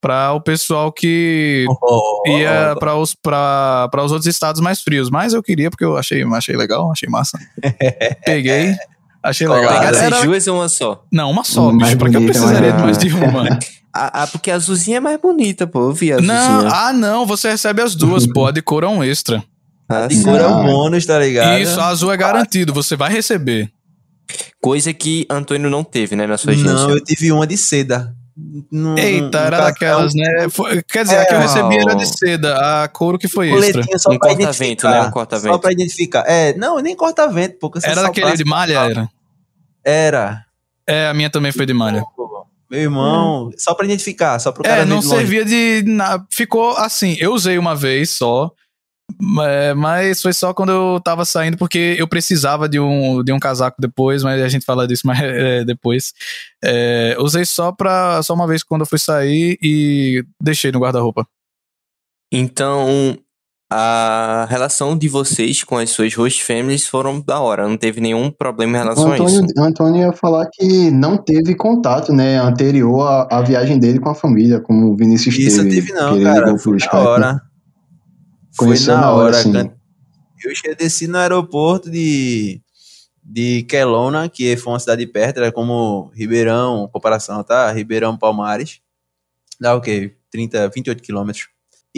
[0.00, 5.10] para o pessoal que Oh, ia para os, pra, pra os outros estados mais frios.
[5.10, 7.38] Mas eu queria porque eu achei, achei legal, achei massa.
[8.24, 8.74] Peguei.
[9.22, 9.72] Achei legal.
[9.72, 11.04] Pegaram Era- essas duas ou uma só?
[11.10, 11.98] Não, uma só, Mais bicho.
[11.98, 13.58] Pra que eu precisaria de mais de uma?
[13.98, 15.88] Ah, porque a azulzinha é mais bonita, pô.
[15.88, 16.70] Eu vi a Não, azulzinha.
[16.70, 18.44] ah, não, você recebe as duas, pô.
[18.44, 19.42] A de cor é um extra.
[19.88, 20.22] Ah, De sim.
[20.22, 20.64] cor é um Não.
[20.66, 21.58] bônus, tá ligado?
[21.62, 23.70] Isso, a azul é garantido, você vai receber.
[24.60, 26.90] Coisa que Antônio não teve, né, na sua Não, agência.
[26.92, 28.14] eu tive uma de seda.
[28.70, 30.48] Num- Eita, era casal, daquelas, né?
[30.50, 33.48] Foi- quer dizer, a que eu É, recebi era de seda, a couro que foi
[33.50, 33.72] extra.
[33.72, 34.90] coletinho só Um pra corta-vento, identificar.
[34.90, 35.00] né?
[35.00, 35.52] Um corta-vento.
[35.52, 36.24] Só pra identificar.
[36.26, 39.08] É, não, nem corta-vento, porque você Era daquele de malha, era?
[39.82, 40.44] Era.
[40.86, 42.04] É, a minha também foi de malha.
[42.70, 45.18] Meu irmão, só pra identificar, só pro cara É, não de longe.
[45.18, 45.82] servia de.
[45.86, 48.50] na- Ficou assim, eu usei uma vez só.
[49.42, 53.38] É, Mas foi só quando eu tava saindo, porque eu precisava de um, de um
[53.38, 56.12] casaco depois, mas a gente fala disso mais é, depois.
[56.62, 58.22] É, usei só pra.
[58.22, 61.26] Só uma vez quando eu fui sair e deixei no guarda-roupa.
[62.32, 63.16] Então,
[63.72, 67.68] a relação de vocês com as suas host families foram da hora.
[67.68, 69.24] Não teve nenhum problema em relação a isso.
[69.24, 74.08] Antônio, Antônio ia falar que não teve contato, né, anterior à, à viagem dele com
[74.08, 75.70] a família, como o Vinícius Isso teve.
[75.70, 76.58] tive não, que ele cara.
[76.58, 77.40] Foi pro na
[78.58, 78.66] Hora.
[78.66, 79.36] Foi Conheceu na na hora, hora.
[79.38, 79.52] assim.
[79.52, 79.72] can-
[80.44, 82.60] Eu cheguei desci no aeroporto de,
[83.22, 87.70] de Kelowna, que foi uma cidade perto, era como Ribeirão, comparação, tá?
[87.72, 88.80] Ribeirão Palmares.
[89.60, 90.14] Dá o quê?
[90.30, 91.48] 30, 28 quilômetros.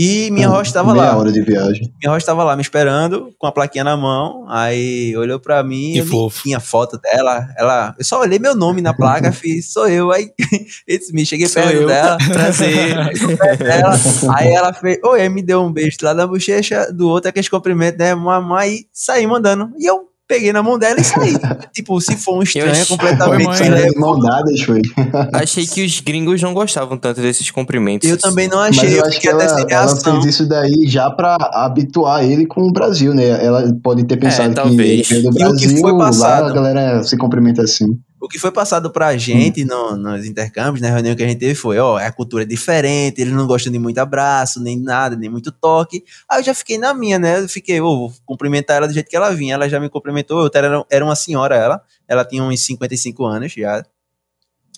[0.01, 1.17] E minha Ah, host tava meia lá.
[1.19, 1.93] hora de viagem.
[2.01, 4.45] Minha host tava lá me esperando, com a plaquinha na mão.
[4.49, 6.43] Aí olhou pra mim, Que eu fofo.
[6.45, 7.49] tinha foto dela.
[7.59, 10.13] Ela, eu só olhei meu nome na placa, fiz, sou eu.
[10.13, 10.31] Aí,
[10.89, 11.87] it's me, cheguei Sou perto eu.
[11.89, 12.17] dela.
[12.33, 12.95] Prazer.
[13.37, 13.95] perto dela.
[14.37, 17.99] Aí ela fez, oi, me deu um beijo lá da bochecha, do outro aqueles cumprimentos,
[17.99, 19.73] né, mamãe, e saí mandando.
[19.79, 21.35] E eu peguei na mão dela e saí.
[21.73, 23.47] tipo, se for um estranho, achei- Oi, completamente.
[23.47, 23.89] mãe.
[23.91, 24.83] De mão dadas, foi.
[25.33, 28.09] Achei que os gringos não gostavam tanto desses cumprimentos.
[28.09, 31.11] Eu também não Mas achei, eu eu acho que ela, ela fez isso daí já
[31.11, 33.43] pra habituar ele com o Brasil, né?
[33.45, 36.49] Ela pode ter pensado que ele veio do E o que Brasil, foi lá passado?
[36.49, 37.87] a galera se cumprimenta assim.
[38.21, 41.55] O que foi passado pra gente no- nos intercâmbios, na reunião que a gente teve,
[41.55, 45.31] foi: ó, a cultura é diferente, eles não gostam de muito abraço, nem nada, nem
[45.31, 46.05] muito toque.
[46.29, 47.41] Aí eu já fiquei na minha, né?
[47.41, 49.55] Eu fiquei, ô, vou cumprimentar ela do jeito que ela vinha.
[49.55, 51.81] Ela já me cumprimentou, eu era, era uma senhora, ela.
[52.09, 53.85] Ela tinha uns 55 anos já.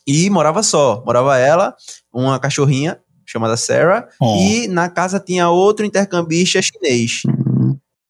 [0.06, 1.02] E morava só.
[1.06, 1.74] Morava ela,
[2.12, 4.36] uma cachorrinha chamada Sarah, Oh.
[4.40, 7.22] e na casa tinha outro intercambista chinês.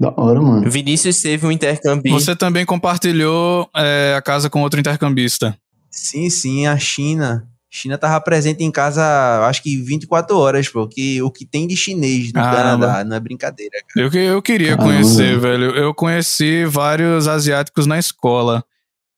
[0.01, 0.71] Da hora, mano.
[0.71, 2.11] Vinícius teve um intercâmbio.
[2.13, 5.55] Você também compartilhou é, a casa com outro intercambista.
[5.91, 7.47] Sim, sim, a China.
[7.73, 9.05] China tava presente em casa,
[9.47, 12.87] acho que 24 horas, porque o que tem de chinês no Caramba.
[12.87, 13.79] Canadá não é brincadeira.
[13.89, 14.07] cara.
[14.07, 14.93] Eu, que- eu queria Caramba.
[14.95, 15.71] conhecer, velho.
[15.77, 18.65] Eu conheci vários asiáticos na escola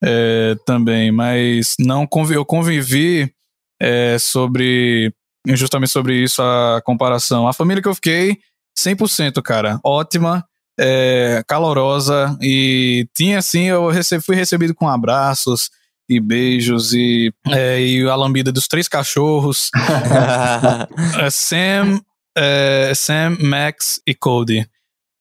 [0.04, 3.32] é, também, mas não convi eu convivi
[3.80, 5.12] é, sobre
[5.48, 7.46] justamente sobre isso a comparação.
[7.48, 8.36] A família que eu fiquei,
[8.78, 10.44] 100%, cara, ótima,
[10.78, 15.70] é, calorosa e tinha assim, eu rece- fui recebido com abraços
[16.08, 19.70] e beijos e, é, e a lambida dos três cachorros.
[21.20, 22.00] É Sam,
[22.36, 24.66] é, Sam, Max e Cody.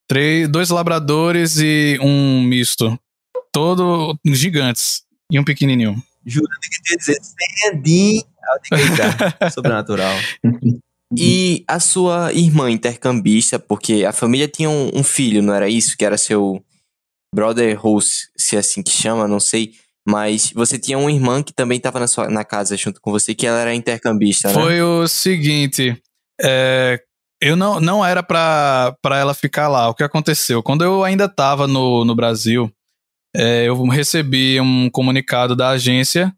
[0.07, 2.97] Três, dois labradores e um misto.
[3.53, 5.03] Todo gigantes.
[5.31, 5.95] E um pequenininho.
[6.25, 6.43] Tenho
[6.87, 7.17] que dizer,
[7.73, 10.13] Andim, eu tenho que eita, sobrenatural.
[11.17, 15.97] E a sua irmã intercambista, porque a família tinha um, um filho, não era isso?
[15.97, 16.63] Que era seu
[17.33, 19.73] brother host, se é assim que chama, não sei.
[20.07, 23.35] Mas você tinha uma irmã que também estava na, sua, na casa junto com você,
[23.35, 24.53] que ela era intercambista, né?
[24.53, 26.01] Foi o seguinte.
[26.41, 26.99] é,
[27.41, 29.89] eu não, não era pra, ela ficar lá.
[29.89, 30.61] O que aconteceu?
[30.61, 32.71] Quando eu ainda tava no, no Brasil,
[33.35, 36.31] é, eu recebi um comunicado da agência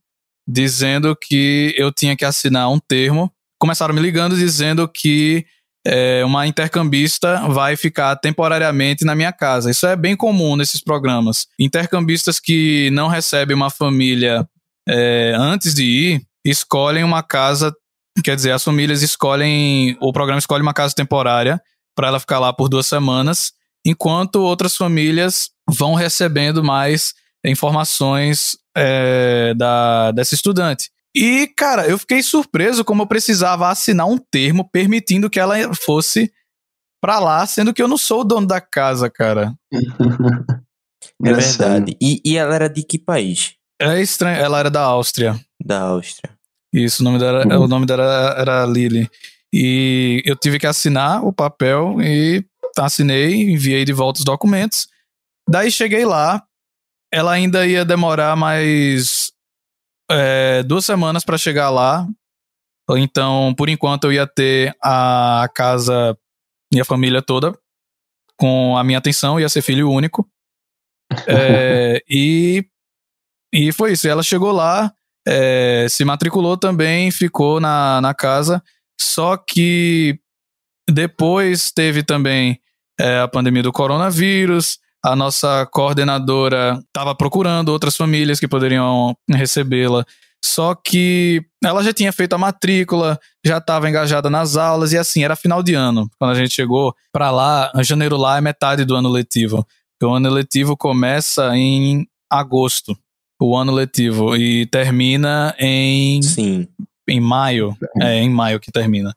[0.48, 3.30] dizendo que eu tinha que assinar um termo.
[3.64, 5.46] Começaram me ligando dizendo que
[5.88, 9.72] é, uma intercambista vai ficar temporariamente na minha casa.
[9.72, 11.48] Isso é bem comum nesses programas.
[11.58, 14.46] Intercambistas que não recebem uma família
[14.86, 17.74] é, antes de ir escolhem uma casa.
[18.22, 19.98] Quer dizer, as famílias escolhem.
[20.02, 21.58] O programa escolhe uma casa temporária
[21.96, 23.54] para ela ficar lá por duas semanas,
[23.88, 27.14] enquanto outras famílias vão recebendo mais
[27.46, 30.92] informações é, da, dessa estudante.
[31.16, 36.32] E, cara, eu fiquei surpreso como eu precisava assinar um termo permitindo que ela fosse
[37.02, 39.54] pra lá, sendo que eu não sou o dono da casa, cara.
[41.22, 41.98] É verdade.
[42.02, 43.56] E, e ela era de que país?
[43.82, 44.38] É estranho.
[44.42, 45.38] Ela era da Áustria.
[45.64, 46.34] Da Áustria.
[46.74, 47.64] Isso, o nome dela, Uhum.
[47.66, 49.10] o nome dela era Lily.
[49.54, 52.44] E eu tive que assinar o papel e
[52.80, 54.88] assinei, enviei de volta os documentos.
[55.48, 56.42] Daí cheguei lá,
[57.14, 59.33] ela ainda ia demorar mais
[60.14, 62.08] é, duas semanas para chegar lá.
[62.92, 66.18] Então, por enquanto, eu ia ter a casa,
[66.72, 67.58] minha família toda,
[68.38, 70.28] com a minha atenção, ia ser filho único.
[71.28, 72.66] É, e
[73.54, 74.08] e foi isso.
[74.08, 74.92] Ela chegou lá,
[75.28, 78.64] é, se matriculou também, ficou na, na casa.
[79.00, 80.20] Só que
[80.90, 82.60] depois teve também
[83.00, 84.80] é, a pandemia do coronavírus.
[85.06, 90.06] A nossa coordenadora estava procurando outras famílias que poderiam recebê-la.
[90.44, 95.24] Só que ela já tinha feito a matrícula, já estava engajada nas aulas e assim,
[95.24, 96.10] era final de ano.
[96.20, 99.66] Quando a gente chegou para lá, janeiro lá é metade do ano letivo.
[100.02, 102.98] O ano letivo começa em agosto,
[103.42, 106.68] o ano letivo, e termina em Sim.
[107.08, 107.78] em maio.
[108.02, 109.16] É, em maio que termina.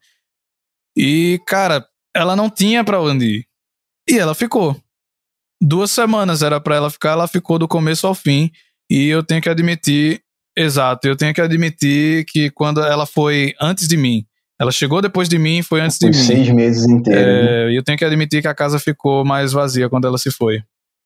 [0.97, 3.47] E, cara, ela não tinha pra onde ir.
[4.09, 4.77] E ela ficou.
[5.61, 8.51] Duas semanas era pra ela ficar, ela ficou do começo ao fim.
[8.91, 10.21] E eu tenho que admitir,
[10.57, 14.25] exato, eu tenho que admitir que quando ela foi antes de mim,
[14.61, 16.23] ela chegou depois de mim, foi antes de Os mim.
[16.25, 17.23] seis meses inteiros.
[17.23, 17.65] né?
[17.67, 20.31] É, e eu tenho que admitir que a casa ficou mais vazia quando ela se
[20.31, 20.63] foi.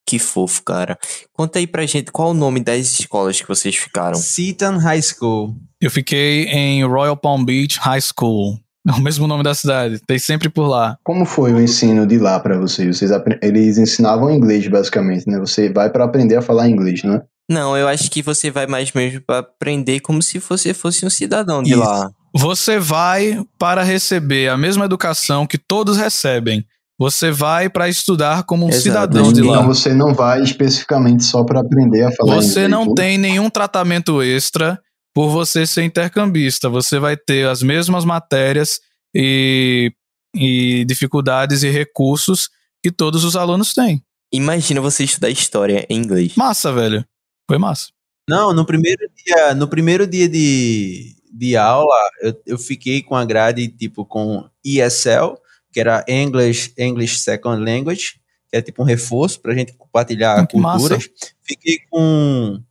[0.07, 0.99] Que fofo, cara.
[1.33, 4.15] Conta aí pra gente qual o nome das escolas que vocês ficaram.
[4.17, 5.57] Seaton High School.
[5.81, 8.59] Eu fiquei em Royal Palm Beach High School.
[8.89, 10.97] É o mesmo nome da cidade, tem sempre por lá.
[11.05, 12.97] Como foi o ensino de lá pra vocês?
[12.97, 13.11] vocês
[13.43, 15.39] eles ensinavam inglês, basicamente, né?
[15.39, 17.23] Você vai pra aprender a falar inglês, não é?
[17.51, 21.11] Não, eu acho que você vai mais mesmo pra aprender como se você fosse um
[21.11, 21.81] cidadão de Isso.
[21.81, 22.11] lá.
[22.35, 26.65] Você vai para receber a mesma educação que todos recebem.
[26.99, 28.83] Você vai para estudar como um Exato.
[28.83, 29.63] cidadão de Então lá.
[29.63, 32.71] você não vai especificamente só pra aprender a falar Você inglês.
[32.71, 32.93] não né?
[32.95, 34.79] tem nenhum tratamento extra
[35.15, 36.69] por você ser intercambista.
[36.69, 38.81] Você vai ter as mesmas matérias
[39.15, 39.93] e,
[40.35, 42.49] e dificuldades e recursos
[42.83, 44.03] que todos os alunos têm.
[44.33, 46.35] Imagina você estudar história em inglês.
[46.37, 47.05] Massa, velho.
[47.49, 47.89] Foi massa.
[48.29, 53.25] Não, no primeiro dia, no primeiro dia de, de aula, eu, eu fiquei com a
[53.25, 55.37] grade, tipo, com ESL,
[55.73, 60.53] que era English, English Second Language, que é tipo um reforço pra gente compartilhar que
[60.53, 61.11] culturas.
[61.43, 62.63] Fiquei com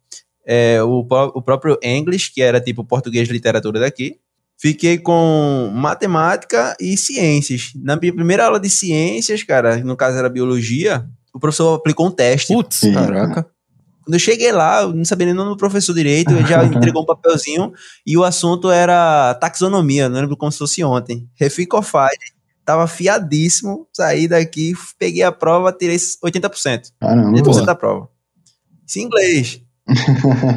[0.52, 4.20] é, o, o próprio English, que era tipo português de literatura daqui.
[4.58, 7.72] Fiquei com matemática e ciências.
[7.76, 12.12] Na minha primeira aula de ciências, cara, no caso era biologia, o professor aplicou um
[12.12, 12.52] teste.
[12.52, 12.82] Putz.
[12.92, 13.46] Caraca.
[14.04, 16.66] Quando eu cheguei lá, eu não sabia nem o nome do professor direito, ele já
[16.66, 17.72] entregou um papelzinho
[18.04, 21.30] e o assunto era taxonomia, não lembro como se fosse ontem.
[21.36, 22.34] Reficofide,
[22.66, 26.92] tava fiadíssimo, saí daqui, peguei a prova, tirei 80%.
[27.00, 27.62] Caramba, 80% pô.
[27.62, 28.10] da prova.
[28.88, 29.62] Isso em inglês.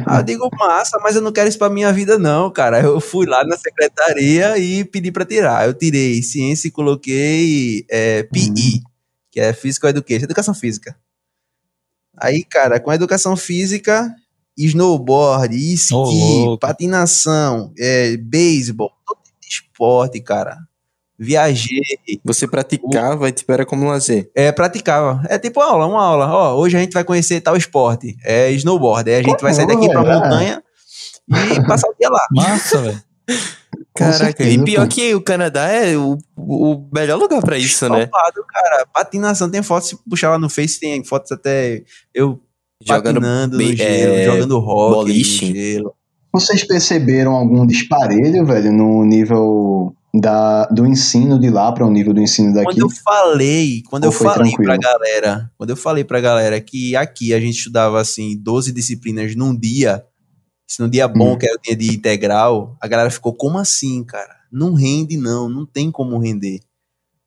[0.05, 2.81] Aí eu digo, massa, mas eu não quero isso pra minha vida não, cara.
[2.81, 5.67] Eu fui lá na secretaria e pedi pra tirar.
[5.67, 8.81] Eu tirei ciência e coloquei é, PI,
[9.31, 10.95] que é Physical Education, Educação Física.
[12.17, 14.13] Aí, cara, com a educação física,
[14.55, 16.59] snowboard, esqui, louco.
[16.59, 20.57] patinação, é, beisebol, todo tipo de esporte, cara.
[21.23, 21.79] Viajei,
[22.23, 24.29] Você praticava e tipo, era como lazer.
[24.35, 25.21] é, praticava.
[25.29, 26.27] É tipo aula, uma aula.
[26.31, 28.15] Ó, hoje a gente vai conhecer tal esporte.
[28.23, 29.09] É snowboard.
[29.09, 30.61] Aí a gente vai sair daqui pra montanha
[31.29, 32.25] e passar o dia lá.
[32.31, 33.01] massa, velho.
[33.95, 34.93] Caraca, certeza, e pior pô.
[34.95, 38.07] que o Canadá é o, o melhor lugar pra isso, né?
[38.51, 38.85] Cara.
[38.93, 41.83] Patinação tem fotos, se puxar lá no Face, tem fotos até
[42.13, 42.39] eu
[42.85, 45.49] Jogando patinando bem- no gelo, é, jogando rock boliche.
[45.49, 45.93] no gelo.
[46.33, 52.13] Vocês perceberam algum disparelho, velho, no nível da, do ensino de lá para o nível
[52.13, 52.65] do ensino daqui?
[52.65, 54.63] Quando eu falei, quando eu falei tranquilo?
[54.63, 59.35] pra galera, quando eu falei pra galera que aqui a gente estudava assim 12 disciplinas
[59.35, 60.05] num dia,
[60.67, 61.37] se num dia bom, Hum.
[61.37, 64.35] que era o dia de integral, a galera ficou como assim, cara?
[64.51, 66.59] Não rende não, não tem como render.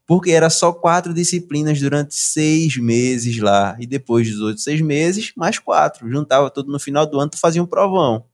[0.07, 3.77] Porque era só quatro disciplinas durante seis meses lá.
[3.81, 6.09] E depois dos outros seis meses, mais quatro.
[6.09, 8.25] Juntava tudo no final do ano, tu fazia um provão.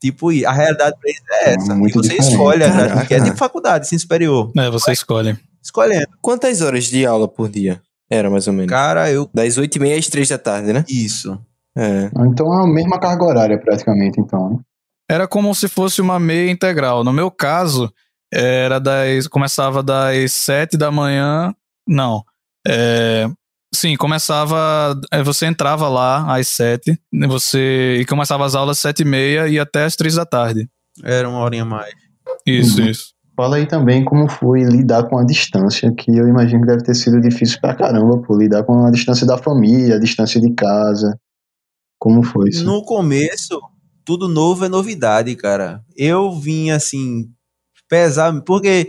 [0.00, 1.74] Tipo, a realidade pra eles é essa.
[1.74, 2.30] Muito e você diferente.
[2.32, 3.06] escolhe a grade, Caraca.
[3.06, 4.50] que é de faculdade, ensino superior.
[4.56, 5.38] É, você escolhe.
[5.62, 6.08] Escolhendo.
[6.22, 7.82] Quantas horas de aula por dia?
[8.10, 8.70] Era mais ou menos.
[8.70, 9.28] Cara, eu.
[9.32, 10.84] Das 8h30 às 3 da tarde, né?
[10.88, 11.38] Isso.
[11.76, 12.10] É.
[12.26, 14.50] Então é a mesma carga horária, praticamente, então.
[14.50, 14.58] né?
[15.08, 17.04] Era como se fosse uma meia integral.
[17.04, 17.92] No meu caso,
[18.32, 19.26] era das.
[19.28, 21.54] Começava das sete da manhã.
[21.86, 22.24] Não.
[22.66, 23.28] É,
[23.74, 24.98] sim, começava.
[25.12, 26.98] é, Você entrava lá às sete.
[27.12, 30.24] e Você, e começava as aulas às sete e meia e até às três da
[30.26, 30.68] tarde.
[31.02, 31.92] Era uma horinha a mais.
[32.46, 32.88] Isso, Uhum.
[32.88, 33.10] isso.
[33.36, 36.94] Fala aí também como foi lidar com a distância, que eu imagino que deve ter
[36.94, 41.18] sido difícil pra caramba, pô, lidar com a distância da família, a distância de casa.
[41.98, 42.64] Como foi isso?
[42.64, 43.58] No começo,
[44.04, 45.80] tudo novo é novidade, cara.
[45.96, 47.28] Eu vim assim,
[47.88, 48.88] pesar, porque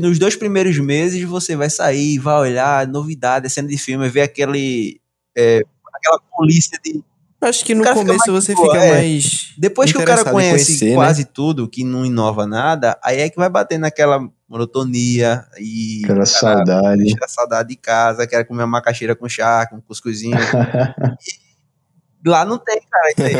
[0.00, 5.00] nos dois primeiros meses você vai sair, vai olhar, novidade, cena de filme, ver aquele.
[5.36, 5.62] é,
[5.94, 7.02] aquela polícia de.
[7.40, 8.92] Acho que no fica começo mais você boa, fica é.
[8.92, 9.54] mais.
[9.56, 10.94] Depois que o cara conhece conhecer, né?
[10.94, 14.18] quase tudo, que não inova nada, aí é que vai bater naquela
[14.48, 16.00] monotonia e.
[16.04, 17.02] Aquela cara, saudade.
[17.02, 20.36] deixa a saudade de casa, quero comer uma macaxeira com chá, com cuscuzinho.
[22.26, 23.36] Lá não tem, cara, isso aí.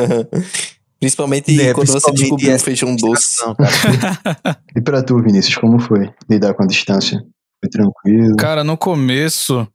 [1.00, 3.44] Principalmente É, quando você principalmente descobriu o essa feijão doce.
[3.44, 4.58] Não, cara.
[4.76, 7.18] E pra tu, Vinícius, como foi lidar com a distância?
[7.62, 8.36] Foi tranquilo?
[8.36, 9.66] Cara, no começo.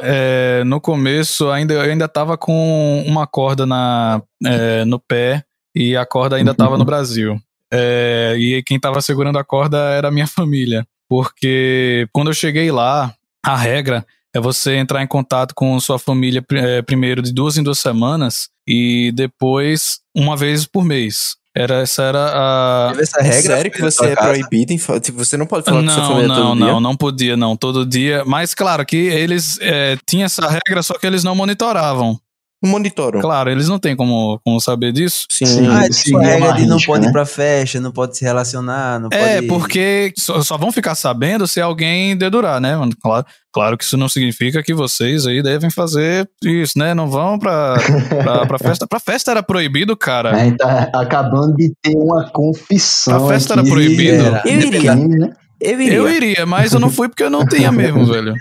[0.00, 5.44] é, no começo, ainda, eu ainda tava com uma corda na, é, no pé
[5.74, 7.38] e a corda ainda tava no Brasil.
[7.72, 10.86] É, e quem tava segurando a corda era a minha família.
[11.08, 16.44] Porque quando eu cheguei lá, a regra é você entrar em contato com sua família
[16.52, 21.36] é, primeiro de duas em duas semanas e depois uma vez por mês.
[21.56, 23.42] Era, essa era a, Teve essa É regra.
[23.56, 26.28] sério que você é proibido em tipo, Você não pode falar com sua Não, família
[26.28, 26.80] não, todo não, dia?
[26.80, 28.24] não podia, não, todo dia.
[28.24, 32.20] Mas claro que eles é, tinham essa regra, só que eles não monitoravam.
[32.64, 33.20] Monitoram.
[33.20, 35.26] Claro, eles não têm como, como saber disso.
[35.30, 35.46] Sim.
[35.46, 35.66] Sim.
[35.68, 37.08] Ah, Sim, tipo, é regra de não risca, pode né?
[37.08, 39.46] ir pra festa, não pode se relacionar, não É, pode...
[39.46, 42.76] porque só, só vão ficar sabendo se alguém dedurar, né?
[42.76, 42.92] mano?
[43.00, 46.94] Claro, claro que isso não significa que vocês aí devem fazer isso, né?
[46.94, 47.74] Não vão pra,
[48.22, 48.86] pra, pra festa.
[48.86, 50.32] Pra festa era proibido, cara.
[50.34, 53.24] A gente tá acabando de ter uma confissão.
[53.26, 54.24] A festa aqui era proibido?
[54.26, 54.42] Era.
[54.48, 54.80] Iria.
[54.94, 55.32] crime, né?
[55.60, 55.94] Eu iria.
[55.96, 58.34] Eu iria, mas eu não fui porque eu não tinha mesmo, velho.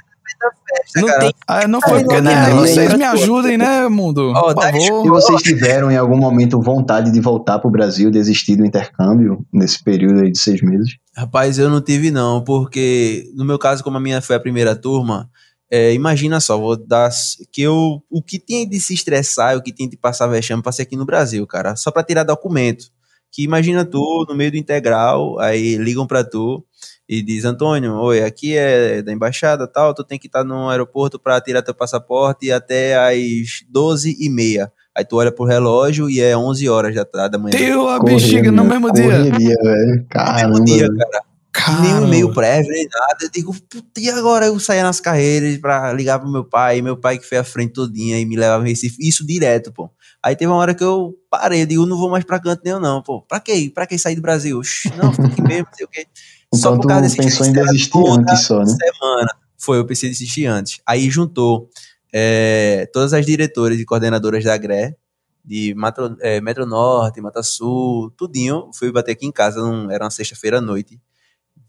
[0.95, 1.19] Não cara.
[1.19, 1.33] tem.
[1.47, 2.49] Ah, não foi É, porque, não, né?
[2.49, 4.31] não, Vocês me ajudem, né, mundo?
[4.35, 5.07] Ó, Por dá Se favor.
[5.09, 10.21] vocês tiveram em algum momento vontade de voltar pro Brasil, desistir do intercâmbio nesse período
[10.21, 10.95] aí de seis meses?
[11.15, 14.75] Rapaz, eu não tive não, porque no meu caso, como a minha foi a primeira
[14.75, 15.29] turma,
[15.69, 17.09] é, imagina só, vou dar
[17.51, 20.83] que eu o que tinha de se estressar, o que tinha de passar vexame, passei
[20.83, 22.85] aqui no Brasil, cara, só pra tirar documento.
[23.31, 26.63] Que imagina tu no meio do integral, aí ligam pra tu
[27.07, 31.17] e diz Antônio, oi, aqui é da embaixada, tal, tu tem que estar no aeroporto
[31.17, 34.71] pra tirar teu passaporte até às 12 e meia.
[34.95, 37.57] Aí tu olha pro relógio e é 11 horas da, da manhã.
[37.57, 39.03] Deu a Correria, bexiga no mesmo dia.
[39.03, 39.95] Correria, velho.
[39.95, 40.49] No Caramba.
[40.49, 41.23] mesmo dia, cara.
[41.57, 43.17] Cara, nenhum e-mail prévio, nem nada.
[43.21, 46.95] Eu digo, puta, e agora eu saía nas carreiras pra ligar pro meu pai, meu
[46.95, 49.89] pai que foi à frente todinha e me levava em Recife, isso direto, pô.
[50.21, 52.79] Aí teve uma hora que eu parei, eu digo, não vou mais pra canto nenhum,
[52.79, 53.21] não, pô.
[53.23, 53.71] Pra quê?
[53.73, 54.59] Pra que sair do Brasil?
[54.59, 56.05] Oxi, não, fica aqui mesmo, não sei o quê.
[56.53, 58.65] Só Então por causa desse pensou em desistir antes só, né?
[58.65, 59.29] semana.
[59.57, 60.79] Foi, eu pensei em desistir antes.
[60.85, 61.69] Aí juntou
[62.13, 64.95] é, todas as diretoras e coordenadoras da GRE,
[65.43, 68.69] de Matro, é, Metro Norte, Mata Sul, tudinho.
[68.73, 70.99] Fui bater aqui em casa, num- era uma sexta-feira à noite.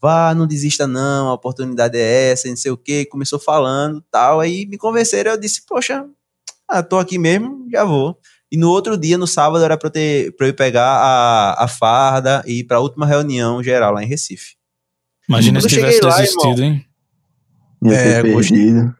[0.00, 3.04] Vá, não desista não, a oportunidade é essa, não sei o que.
[3.06, 6.04] Começou falando tal, aí me convenceram, eu disse, poxa,
[6.68, 8.16] ah, tô aqui mesmo, já vou.
[8.50, 11.68] E no outro dia, no sábado, era pra eu, ter, pra eu pegar a, a
[11.68, 14.56] farda e ir pra última reunião geral lá em Recife.
[15.28, 16.84] Imagina Quando se eu tivesse lá, desistido, hein?
[17.84, 18.94] Ia É, perdido.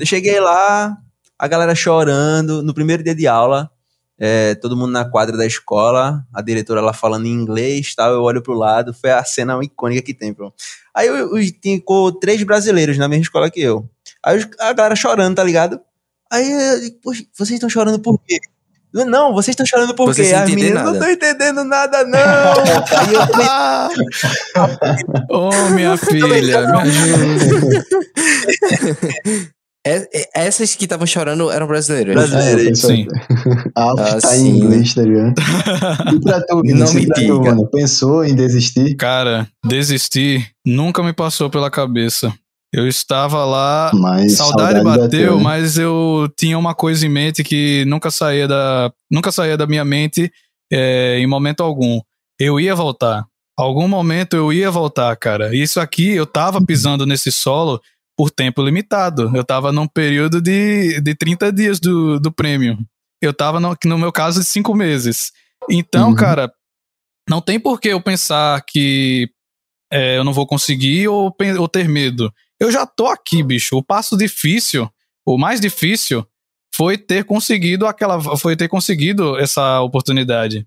[0.00, 0.96] Eu cheguei lá,
[1.38, 3.70] a galera chorando, no primeiro dia de aula,
[4.18, 8.22] é, todo mundo na quadra da escola, a diretora lá falando em inglês tal, eu
[8.22, 10.52] olho pro lado, foi a cena icônica que tem, pô.
[10.94, 13.88] Aí eu, eu tinha com três brasileiros na mesma escola que eu.
[14.24, 15.80] Aí a galera chorando, tá ligado?
[16.30, 18.38] Aí eu digo, poxa, vocês estão chorando por quê?
[19.04, 20.22] Não, vocês estão chorando por quê?
[20.22, 22.18] As meninas não nada." estão entendendo nada, não.
[22.98, 23.48] Aí eu falei,
[25.30, 26.28] Ô, minha filha,
[26.66, 27.84] me ajuda.
[29.86, 32.14] É- é- essas que estavam chorando eram brasileiras.
[32.14, 32.60] Brasileiras.
[32.60, 33.06] É, eu pensei- Sim.
[33.76, 34.48] Ah, Ah, tá em sim.
[34.50, 35.34] inglês, tá ligado?
[36.14, 37.34] E pra tu, Não me e diga.
[37.34, 37.66] mano?
[37.70, 38.94] Pensou em desistir?
[38.96, 42.32] Cara, desistir nunca me passou pela cabeça.
[42.72, 45.42] Eu estava lá, Mas saudade, bateu, né?
[45.42, 49.84] mas eu tinha uma coisa em mente que nunca saía da, nunca saía da minha
[49.86, 50.30] mente
[50.70, 51.98] é, em momento algum.
[52.38, 53.24] Eu ia voltar.
[53.58, 55.54] Algum momento eu ia voltar, cara.
[55.56, 57.80] Isso aqui, eu tava pisando nesse solo
[58.16, 59.32] por tempo limitado.
[59.34, 62.78] Eu tava num período de, de 30 dias do, do prêmio.
[63.20, 65.32] Eu tava, no, no meu caso, de 5 meses.
[65.70, 66.14] Então, Uhum.
[66.14, 66.52] cara,
[67.28, 69.28] não tem por que eu pensar que
[69.92, 72.32] é, eu não vou conseguir ou, ou ter medo.
[72.60, 73.76] Eu já tô aqui, bicho.
[73.76, 74.88] O passo difícil,
[75.26, 76.26] o mais difícil,
[76.74, 78.20] foi ter conseguido aquela.
[78.36, 80.66] Foi ter conseguido essa oportunidade.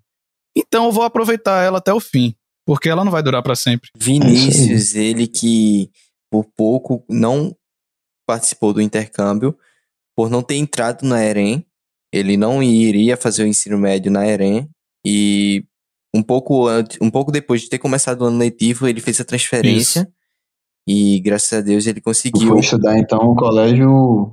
[0.55, 2.35] Então eu vou aproveitar ela até o fim.
[2.65, 3.89] Porque ela não vai durar pra sempre.
[3.97, 5.89] Vinícius, ele que
[6.31, 7.55] por pouco não
[8.25, 9.57] participou do intercâmbio,
[10.15, 11.65] por não ter entrado na EREM,
[12.13, 14.69] ele não iria fazer o ensino médio na EREM
[15.05, 15.65] e
[16.13, 19.25] um pouco antes, um pouco depois de ter começado o ano letivo, ele fez a
[19.25, 20.07] transferência
[20.87, 22.47] e graças a Deus ele conseguiu.
[22.49, 24.31] foi estudar, então, um colégio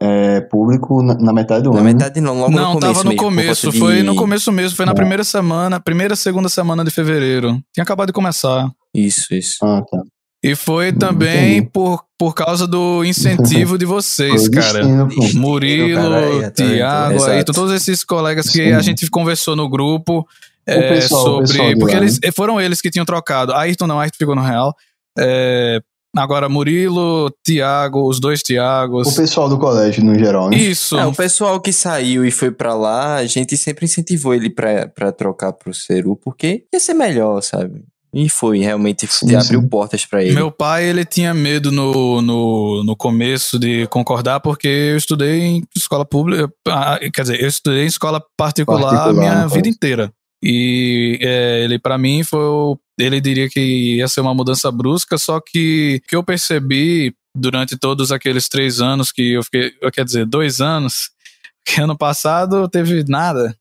[0.00, 1.84] é, público na, na metade do Na ano.
[1.86, 1.92] né?
[1.92, 3.70] metade não, logo não, no começo tava no mesmo, começo.
[3.70, 4.76] de- Foi no começo mesmo.
[4.76, 4.94] Foi na É.
[4.94, 7.60] primeira semana, primeira, segunda semana de fevereiro.
[7.74, 8.70] Tinha acabado de começar.
[8.94, 9.58] Isso, isso.
[9.62, 10.02] Ah, tá.
[10.42, 11.70] E foi também entendi.
[11.72, 14.78] por, por causa do incentivo de vocês, Foi cara.
[14.80, 15.08] destino.
[15.40, 16.50] Murilo, cara, aí, tá?
[16.52, 18.72] Tiago, todos esses colegas que Sim.
[18.72, 20.26] a gente conversou no grupo
[20.66, 21.46] é, pessoal- sobre.
[21.48, 23.52] pessoal porque lá, eles foram eles que tinham trocado.
[23.54, 24.74] Ayrton não, Ayrton ficou no Real.
[25.18, 25.80] É,
[26.16, 29.08] Agora, Murilo, Tiago, os dois Tiagos.
[29.08, 30.56] O pessoal do colégio, no geral, né?
[30.56, 30.98] Isso.
[30.98, 34.88] É, o pessoal que saiu e foi pra lá, a gente sempre incentivou ele pra,
[34.88, 37.84] pra trocar pro Ceru, porque ia ser melhor, sabe?
[38.14, 39.68] E foi, realmente Sim, abriu sim.
[39.68, 40.34] portas pra ele.
[40.34, 45.62] Meu pai, ele tinha medo no, no, no começo de concordar, porque eu estudei em
[45.76, 46.50] escola pública.
[46.66, 50.10] ah, Quer dizer, eu estudei em escola particular, Particular, a minha no vida inteira.
[50.42, 52.40] E é, ele, para mim, foi.
[52.40, 57.76] o- Ele diria que ia ser uma mudança brusca, só que que eu percebi durante
[57.76, 59.70] todos aqueles três anos que eu fiquei.
[59.92, 61.10] Quer dizer, dois anos,
[61.66, 63.54] que ano passado teve nada.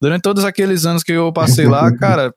[0.00, 2.34] Durante todos aqueles anos que eu passei lá, cara,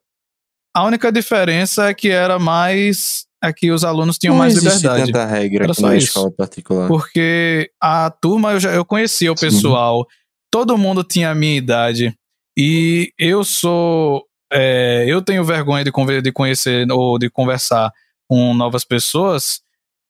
[0.75, 3.25] a única diferença é que era mais.
[3.43, 5.07] É que os alunos tinham Não mais liberdade.
[5.11, 6.07] tanta regra Era só na isso.
[6.07, 6.87] escola particular.
[6.87, 9.47] Porque a turma, eu, já, eu conhecia o Sim.
[9.47, 10.05] pessoal,
[10.51, 12.15] todo mundo tinha a minha idade.
[12.57, 14.25] E eu sou.
[14.51, 17.91] é, eu tenho vergonha de, conver- de conhecer ou de conversar
[18.29, 19.61] com novas pessoas,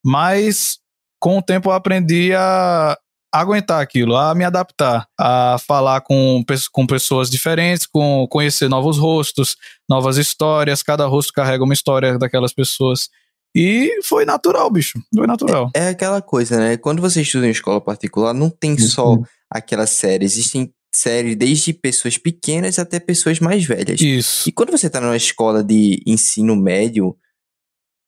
[0.05, 0.79] mas
[1.19, 2.97] com o tempo eu aprendi a
[3.33, 9.55] aguentar aquilo, a me adaptar, a falar com, com pessoas diferentes, com conhecer novos rostos,
[9.89, 13.09] novas histórias, cada rosto carrega uma história daquelas pessoas.
[13.55, 14.99] E foi natural, bicho.
[15.15, 15.69] Foi natural.
[15.75, 16.77] É aquela coisa, né?
[16.77, 19.15] Quando você estuda em escola particular, não tem só
[19.49, 20.25] aquela série.
[20.25, 23.99] Existem séries desde pessoas pequenas até pessoas mais velhas.
[24.01, 24.49] Isso.
[24.49, 27.15] E quando você tá numa escola de ensino médio,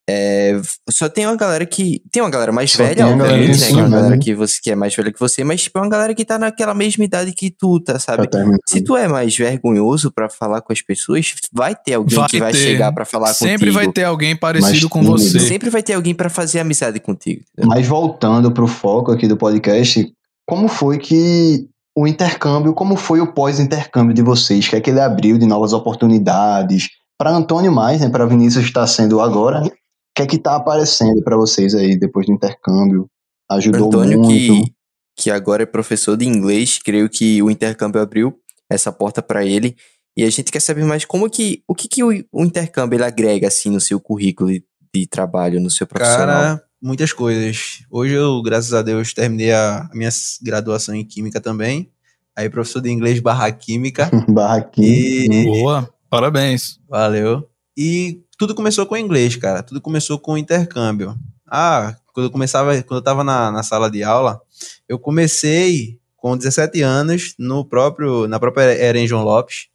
[0.10, 0.60] é,
[0.90, 2.02] só tem uma galera que.
[2.12, 3.54] Tem uma galera mais Só velha, tem obviamente, né?
[3.56, 4.24] ensino Uma galera médio.
[4.26, 6.38] que, você, que é mais velha que você, mas tipo, é uma galera que tá
[6.38, 8.30] naquela mesma idade que tu, tá, sabe?
[8.30, 8.58] Terminar.
[8.68, 12.38] Se tu é mais vergonhoso pra falar com as pessoas, vai ter alguém Vai que
[12.40, 12.58] vai ter.
[12.58, 13.74] chegar pra falar Sempre contigo.
[13.76, 15.40] vai ter alguém parecido Mas com você.
[15.40, 17.42] Sempre vai ter alguém pra fazer amizade contigo.
[17.54, 17.70] entendeu?
[17.74, 20.06] Mas voltando pro foco aqui do podcast,
[20.46, 21.66] como foi que
[21.96, 24.66] o intercâmbio, como foi o pós-intercâmbio de vocês?
[24.66, 26.90] O que é que ele abriu de novas oportunidades?
[27.18, 28.10] Para Antônio mais, né?
[28.10, 29.62] Para Vinícius está sendo agora.
[29.62, 29.68] né?
[29.68, 29.72] O
[30.16, 33.08] que é que tá aparecendo para vocês aí depois do intercâmbio?
[33.50, 34.66] Ajudou Antônio, muito.
[34.66, 34.74] que,
[35.18, 38.34] que agora é professor de inglês, creio que o intercâmbio abriu
[38.70, 39.76] essa porta pra ele.
[40.16, 41.64] E a gente quer saber mais como que.
[41.68, 44.64] O que, que o, o intercâmbio ele agrega assim no seu currículo de,
[44.94, 46.28] de trabalho, no seu profissional?
[46.28, 47.86] Cara, muitas coisas.
[47.90, 50.10] Hoje eu, graças a Deus, terminei a minha
[50.42, 51.90] graduação em Química também.
[52.36, 54.12] Aí, professor de inglês barra Química.
[54.28, 55.44] Barraquinha.
[55.44, 56.80] E- Boa, parabéns.
[56.90, 57.50] Valeu.
[57.78, 59.64] E tudo começou com inglês, cara.
[59.64, 61.16] Tudo começou com intercâmbio.
[61.50, 64.42] Ah, quando eu começava, quando eu tava na, na sala de aula,
[64.88, 69.68] eu comecei com 17 anos no próprio, na própria Erenjon Lopes,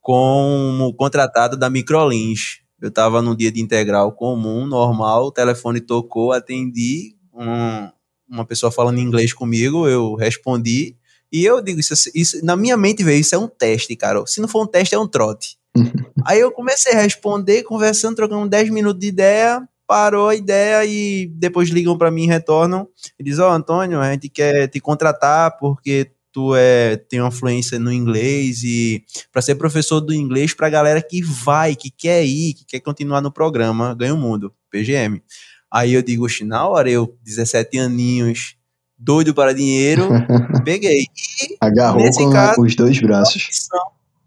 [0.00, 2.60] como contratado da Microlins.
[2.80, 7.88] Eu tava num dia de integral comum, normal, o telefone tocou, atendi, um-
[8.28, 10.96] uma pessoa falando inglês comigo, eu respondi,
[11.32, 14.24] e eu digo, isso, isso na minha mente veio, isso é um teste, cara.
[14.26, 15.56] Se não for um teste, é um trote.
[16.26, 21.26] Aí eu comecei a responder, conversando, trocando 10 minutos de ideia, parou a ideia e
[21.26, 25.56] depois ligam pra mim e retornam e diz: Ó, Antônio, a gente quer te contratar
[25.58, 30.68] porque tu é, tem uma fluência no inglês e para ser professor do inglês pra
[30.70, 35.22] galera que vai, que quer ir, que quer continuar no programa Ganha o Mundo, PGM.
[35.72, 38.56] Aí eu digo, "Oxe, na hora eu, 17 aninhos,
[38.98, 40.08] doido para dinheiro,
[40.64, 41.06] peguei.
[41.60, 43.48] Agarrou Nesse com caso- os dois braços.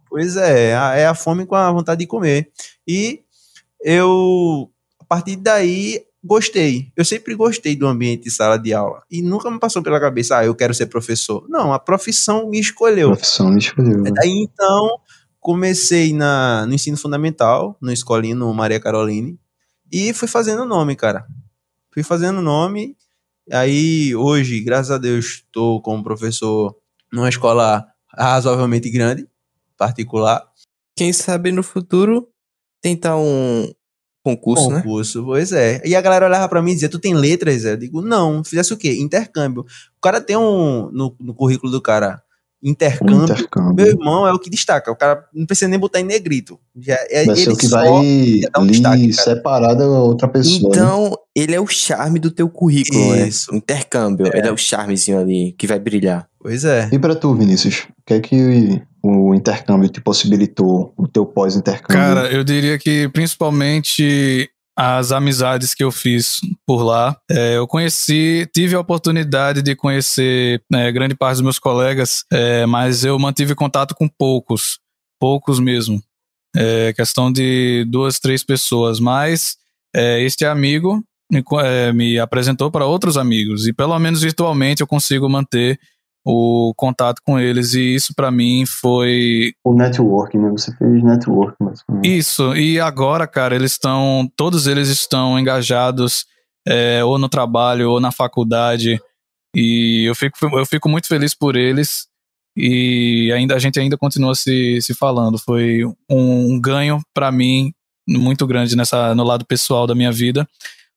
[0.09, 2.49] Pois é, a- é a fome com a vontade de comer.
[2.87, 3.21] E
[3.83, 6.91] eu, a partir daí, gostei.
[6.95, 9.03] Eu sempre gostei do ambiente de sala de aula.
[9.11, 11.45] E nunca me passou pela cabeça, ah, eu quero ser professor.
[11.49, 13.09] Não, a profissão me escolheu.
[13.09, 13.99] Profissão me escolheu.
[13.99, 14.11] né?
[14.13, 14.99] Daí então,
[15.39, 19.37] comecei na, no ensino fundamental, no escolino Maria Caroline,
[19.91, 21.27] e fui fazendo nome, cara.
[21.93, 22.95] Fui fazendo nome.
[23.51, 26.75] Aí, hoje, graças a Deus, estou como professor
[27.11, 29.27] numa escola razoavelmente grande,
[29.77, 30.41] particular.
[30.95, 32.29] Quem sabe no futuro
[32.81, 33.71] tentar um
[34.23, 34.77] concurso, né?
[34.77, 35.81] concurso, pois é.
[35.83, 37.65] E a galera olhava pra mim e dizia, tu tem letras?
[37.65, 38.93] Eu digo, não, fizesse o quê?
[38.93, 39.65] Intercâmbio.
[39.97, 42.22] O cara tem um, no, no currículo do cara,
[42.63, 43.15] intercâmbio.
[43.17, 43.85] Meu Intercâmbio.
[43.87, 44.91] irmão é o que destaca.
[44.91, 46.57] O cara não precisa nem botar em negrito.
[46.79, 47.89] Já, é, Vai ser ele o que só- vai
[48.59, 50.73] um destaque, separar da outra pessoa.
[50.75, 50.81] né?
[50.81, 53.51] Então, ele é o charme do teu currículo, Isso.
[53.51, 53.55] né?
[53.55, 54.27] O intercâmbio.
[54.33, 56.27] Ele é o charmezinho ali que vai brilhar.
[56.39, 56.89] Pois é.
[56.91, 61.87] E pra tu, Vinícius, o que é que o intercâmbio te possibilitou, o teu pós-intercâmbio?
[61.95, 67.15] Cara, eu diria que principalmente as amizades que eu fiz por lá.
[67.29, 72.65] É, eu conheci, tive a oportunidade de conhecer né, grande parte dos meus colegas, é,
[72.65, 74.79] mas eu mantive contato com poucos,
[75.19, 76.01] poucos mesmo.
[76.55, 79.57] É, questão de duas, três pessoas, mas
[79.95, 84.87] é, este amigo me, é, me apresentou para outros amigos e pelo menos virtualmente eu
[84.87, 85.79] consigo manter
[86.25, 90.49] o contato com eles e isso para mim foi o network, né?
[90.51, 92.55] Você fez network, mas isso.
[92.55, 96.25] E agora, cara, eles estão, todos eles estão engajados
[96.65, 99.01] é, ou no trabalho ou na faculdade
[99.55, 102.07] e eu fico, eu fico muito feliz por eles
[102.55, 105.37] e ainda a gente ainda continua se, se falando.
[105.37, 107.73] Foi um, um ganho para mim
[108.07, 110.47] muito grande nessa no lado pessoal da minha vida.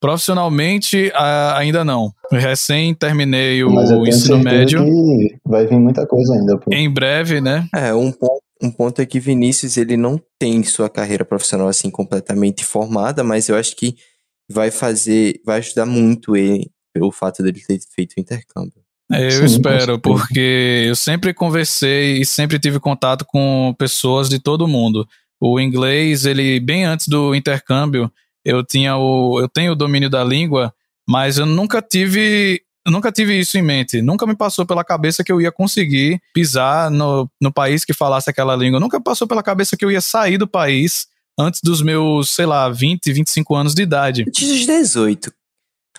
[0.01, 1.11] Profissionalmente,
[1.55, 2.13] ainda não.
[2.31, 4.85] Recém terminei o Mas eu ensino médio.
[4.85, 6.59] Que vai vir muita coisa ainda.
[6.59, 6.71] Pô.
[6.73, 7.67] Em breve, né?
[7.75, 11.91] É, um ponto, um ponto é que Vinícius ele não tem sua carreira profissional assim
[11.91, 13.97] completamente formada, mas eu acho que
[14.51, 18.81] vai fazer, vai ajudar muito ele pelo fato dele ter feito o intercâmbio.
[19.13, 24.39] É, eu Sim, espero, porque eu sempre conversei e sempre tive contato com pessoas de
[24.39, 25.07] todo mundo.
[25.41, 28.11] O inglês, ele bem antes do intercâmbio,
[28.47, 30.73] eu tinha o eu tenho o domínio da língua,
[31.07, 34.01] mas eu nunca tive nunca tive isso em mente.
[34.01, 38.31] Nunca me passou pela cabeça que eu ia conseguir pisar no, no país que falasse
[38.31, 38.79] aquela língua.
[38.79, 42.71] Nunca passou pela cabeça que eu ia sair do país antes dos meus, sei lá,
[42.71, 44.25] 20, 25 anos de idade.
[44.29, 45.33] Antes dos 18.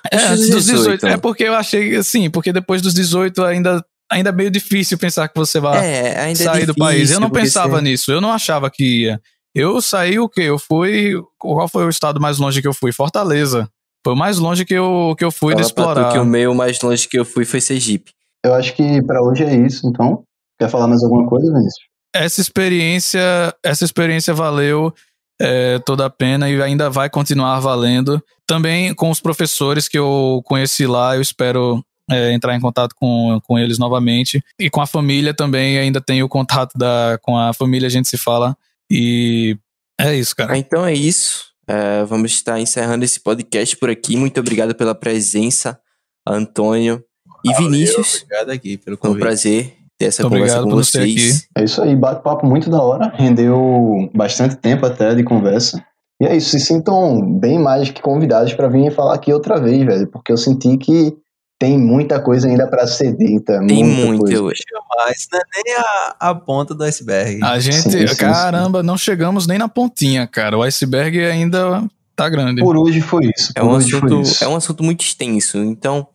[0.09, 1.05] É, antes dos 18.
[1.05, 5.27] É porque eu achei assim, porque depois dos 18 ainda ainda é meio difícil pensar
[5.27, 7.11] que você vai é, sair é do país.
[7.11, 7.81] Eu não pensava você...
[7.81, 9.21] nisso, eu não achava que ia.
[9.57, 10.41] Eu saí o quê?
[10.41, 11.15] Eu fui.
[11.39, 12.91] Qual foi o estado mais longe que eu fui?
[12.91, 13.67] Fortaleza.
[14.05, 16.11] Foi o mais longe que eu, que eu fui Fala de explorar.
[16.11, 18.11] que o meu mais longe que eu fui foi Sergipe.
[18.45, 20.21] Eu acho que para hoje é isso, então.
[20.59, 21.87] Quer falar mais alguma coisa, Vinícius?
[22.13, 23.19] Essa experiência,
[23.65, 24.93] essa experiência valeu
[25.41, 28.21] é, toda a pena e ainda vai continuar valendo.
[28.45, 33.41] Também com os professores que eu conheci lá, eu espero é, entrar em contato com,
[33.43, 34.39] com eles novamente.
[34.59, 38.19] E com a família também, ainda tenho contato da, com a família, a gente se
[38.19, 38.55] fala
[38.89, 39.57] e
[39.99, 40.53] é isso, cara.
[40.53, 41.45] Ah, então é isso.
[41.67, 44.15] É, vamos estar encerrando esse podcast por aqui.
[44.15, 45.79] Muito obrigado pela presença,
[46.25, 47.03] Antônio
[47.43, 48.23] e Valeu, Vinícius.
[48.23, 49.17] Obrigado aqui pelo convite.
[49.17, 51.47] Foi um prazer ter essa muito conversa com vocês.
[51.57, 53.11] É isso aí, bate-papo muito da hora.
[53.15, 55.83] Rendeu bastante tempo até de conversa.
[56.21, 59.85] E é isso, se sintam bem mais que convidados para vir falar aqui outra vez,
[59.85, 61.15] velho, porque eu senti que
[61.59, 63.59] tem muita coisa ainda para ser dita.
[63.65, 64.61] Tem muito, eu acho.
[64.95, 67.43] Mas não é nem a, a ponta do iceberg.
[67.43, 68.85] A gente, sim, sim, caramba, sim.
[68.85, 70.57] não chegamos nem na pontinha, cara.
[70.57, 71.83] O iceberg ainda
[72.15, 72.61] tá grande.
[72.61, 73.51] Por hoje foi isso.
[73.55, 75.57] É um, assunto, é um assunto muito extenso.
[75.57, 76.07] Então,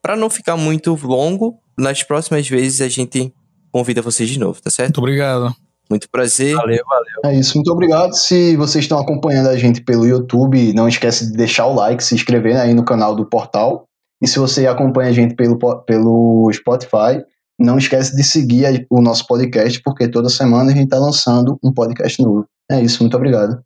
[0.00, 3.32] para não ficar muito longo, nas próximas vezes a gente
[3.70, 4.88] convida vocês de novo, tá certo?
[4.88, 5.54] Muito obrigado.
[5.90, 6.54] Muito prazer.
[6.54, 7.32] Valeu, valeu.
[7.34, 8.12] É isso, muito obrigado.
[8.14, 12.14] Se vocês estão acompanhando a gente pelo YouTube, não esquece de deixar o like, se
[12.14, 13.87] inscrever aí no canal do portal
[14.22, 17.22] e se você acompanha a gente pelo, pelo Spotify,
[17.58, 21.72] não esquece de seguir o nosso podcast, porque toda semana a gente está lançando um
[21.72, 22.46] podcast novo.
[22.70, 23.60] É isso, muito obrigado.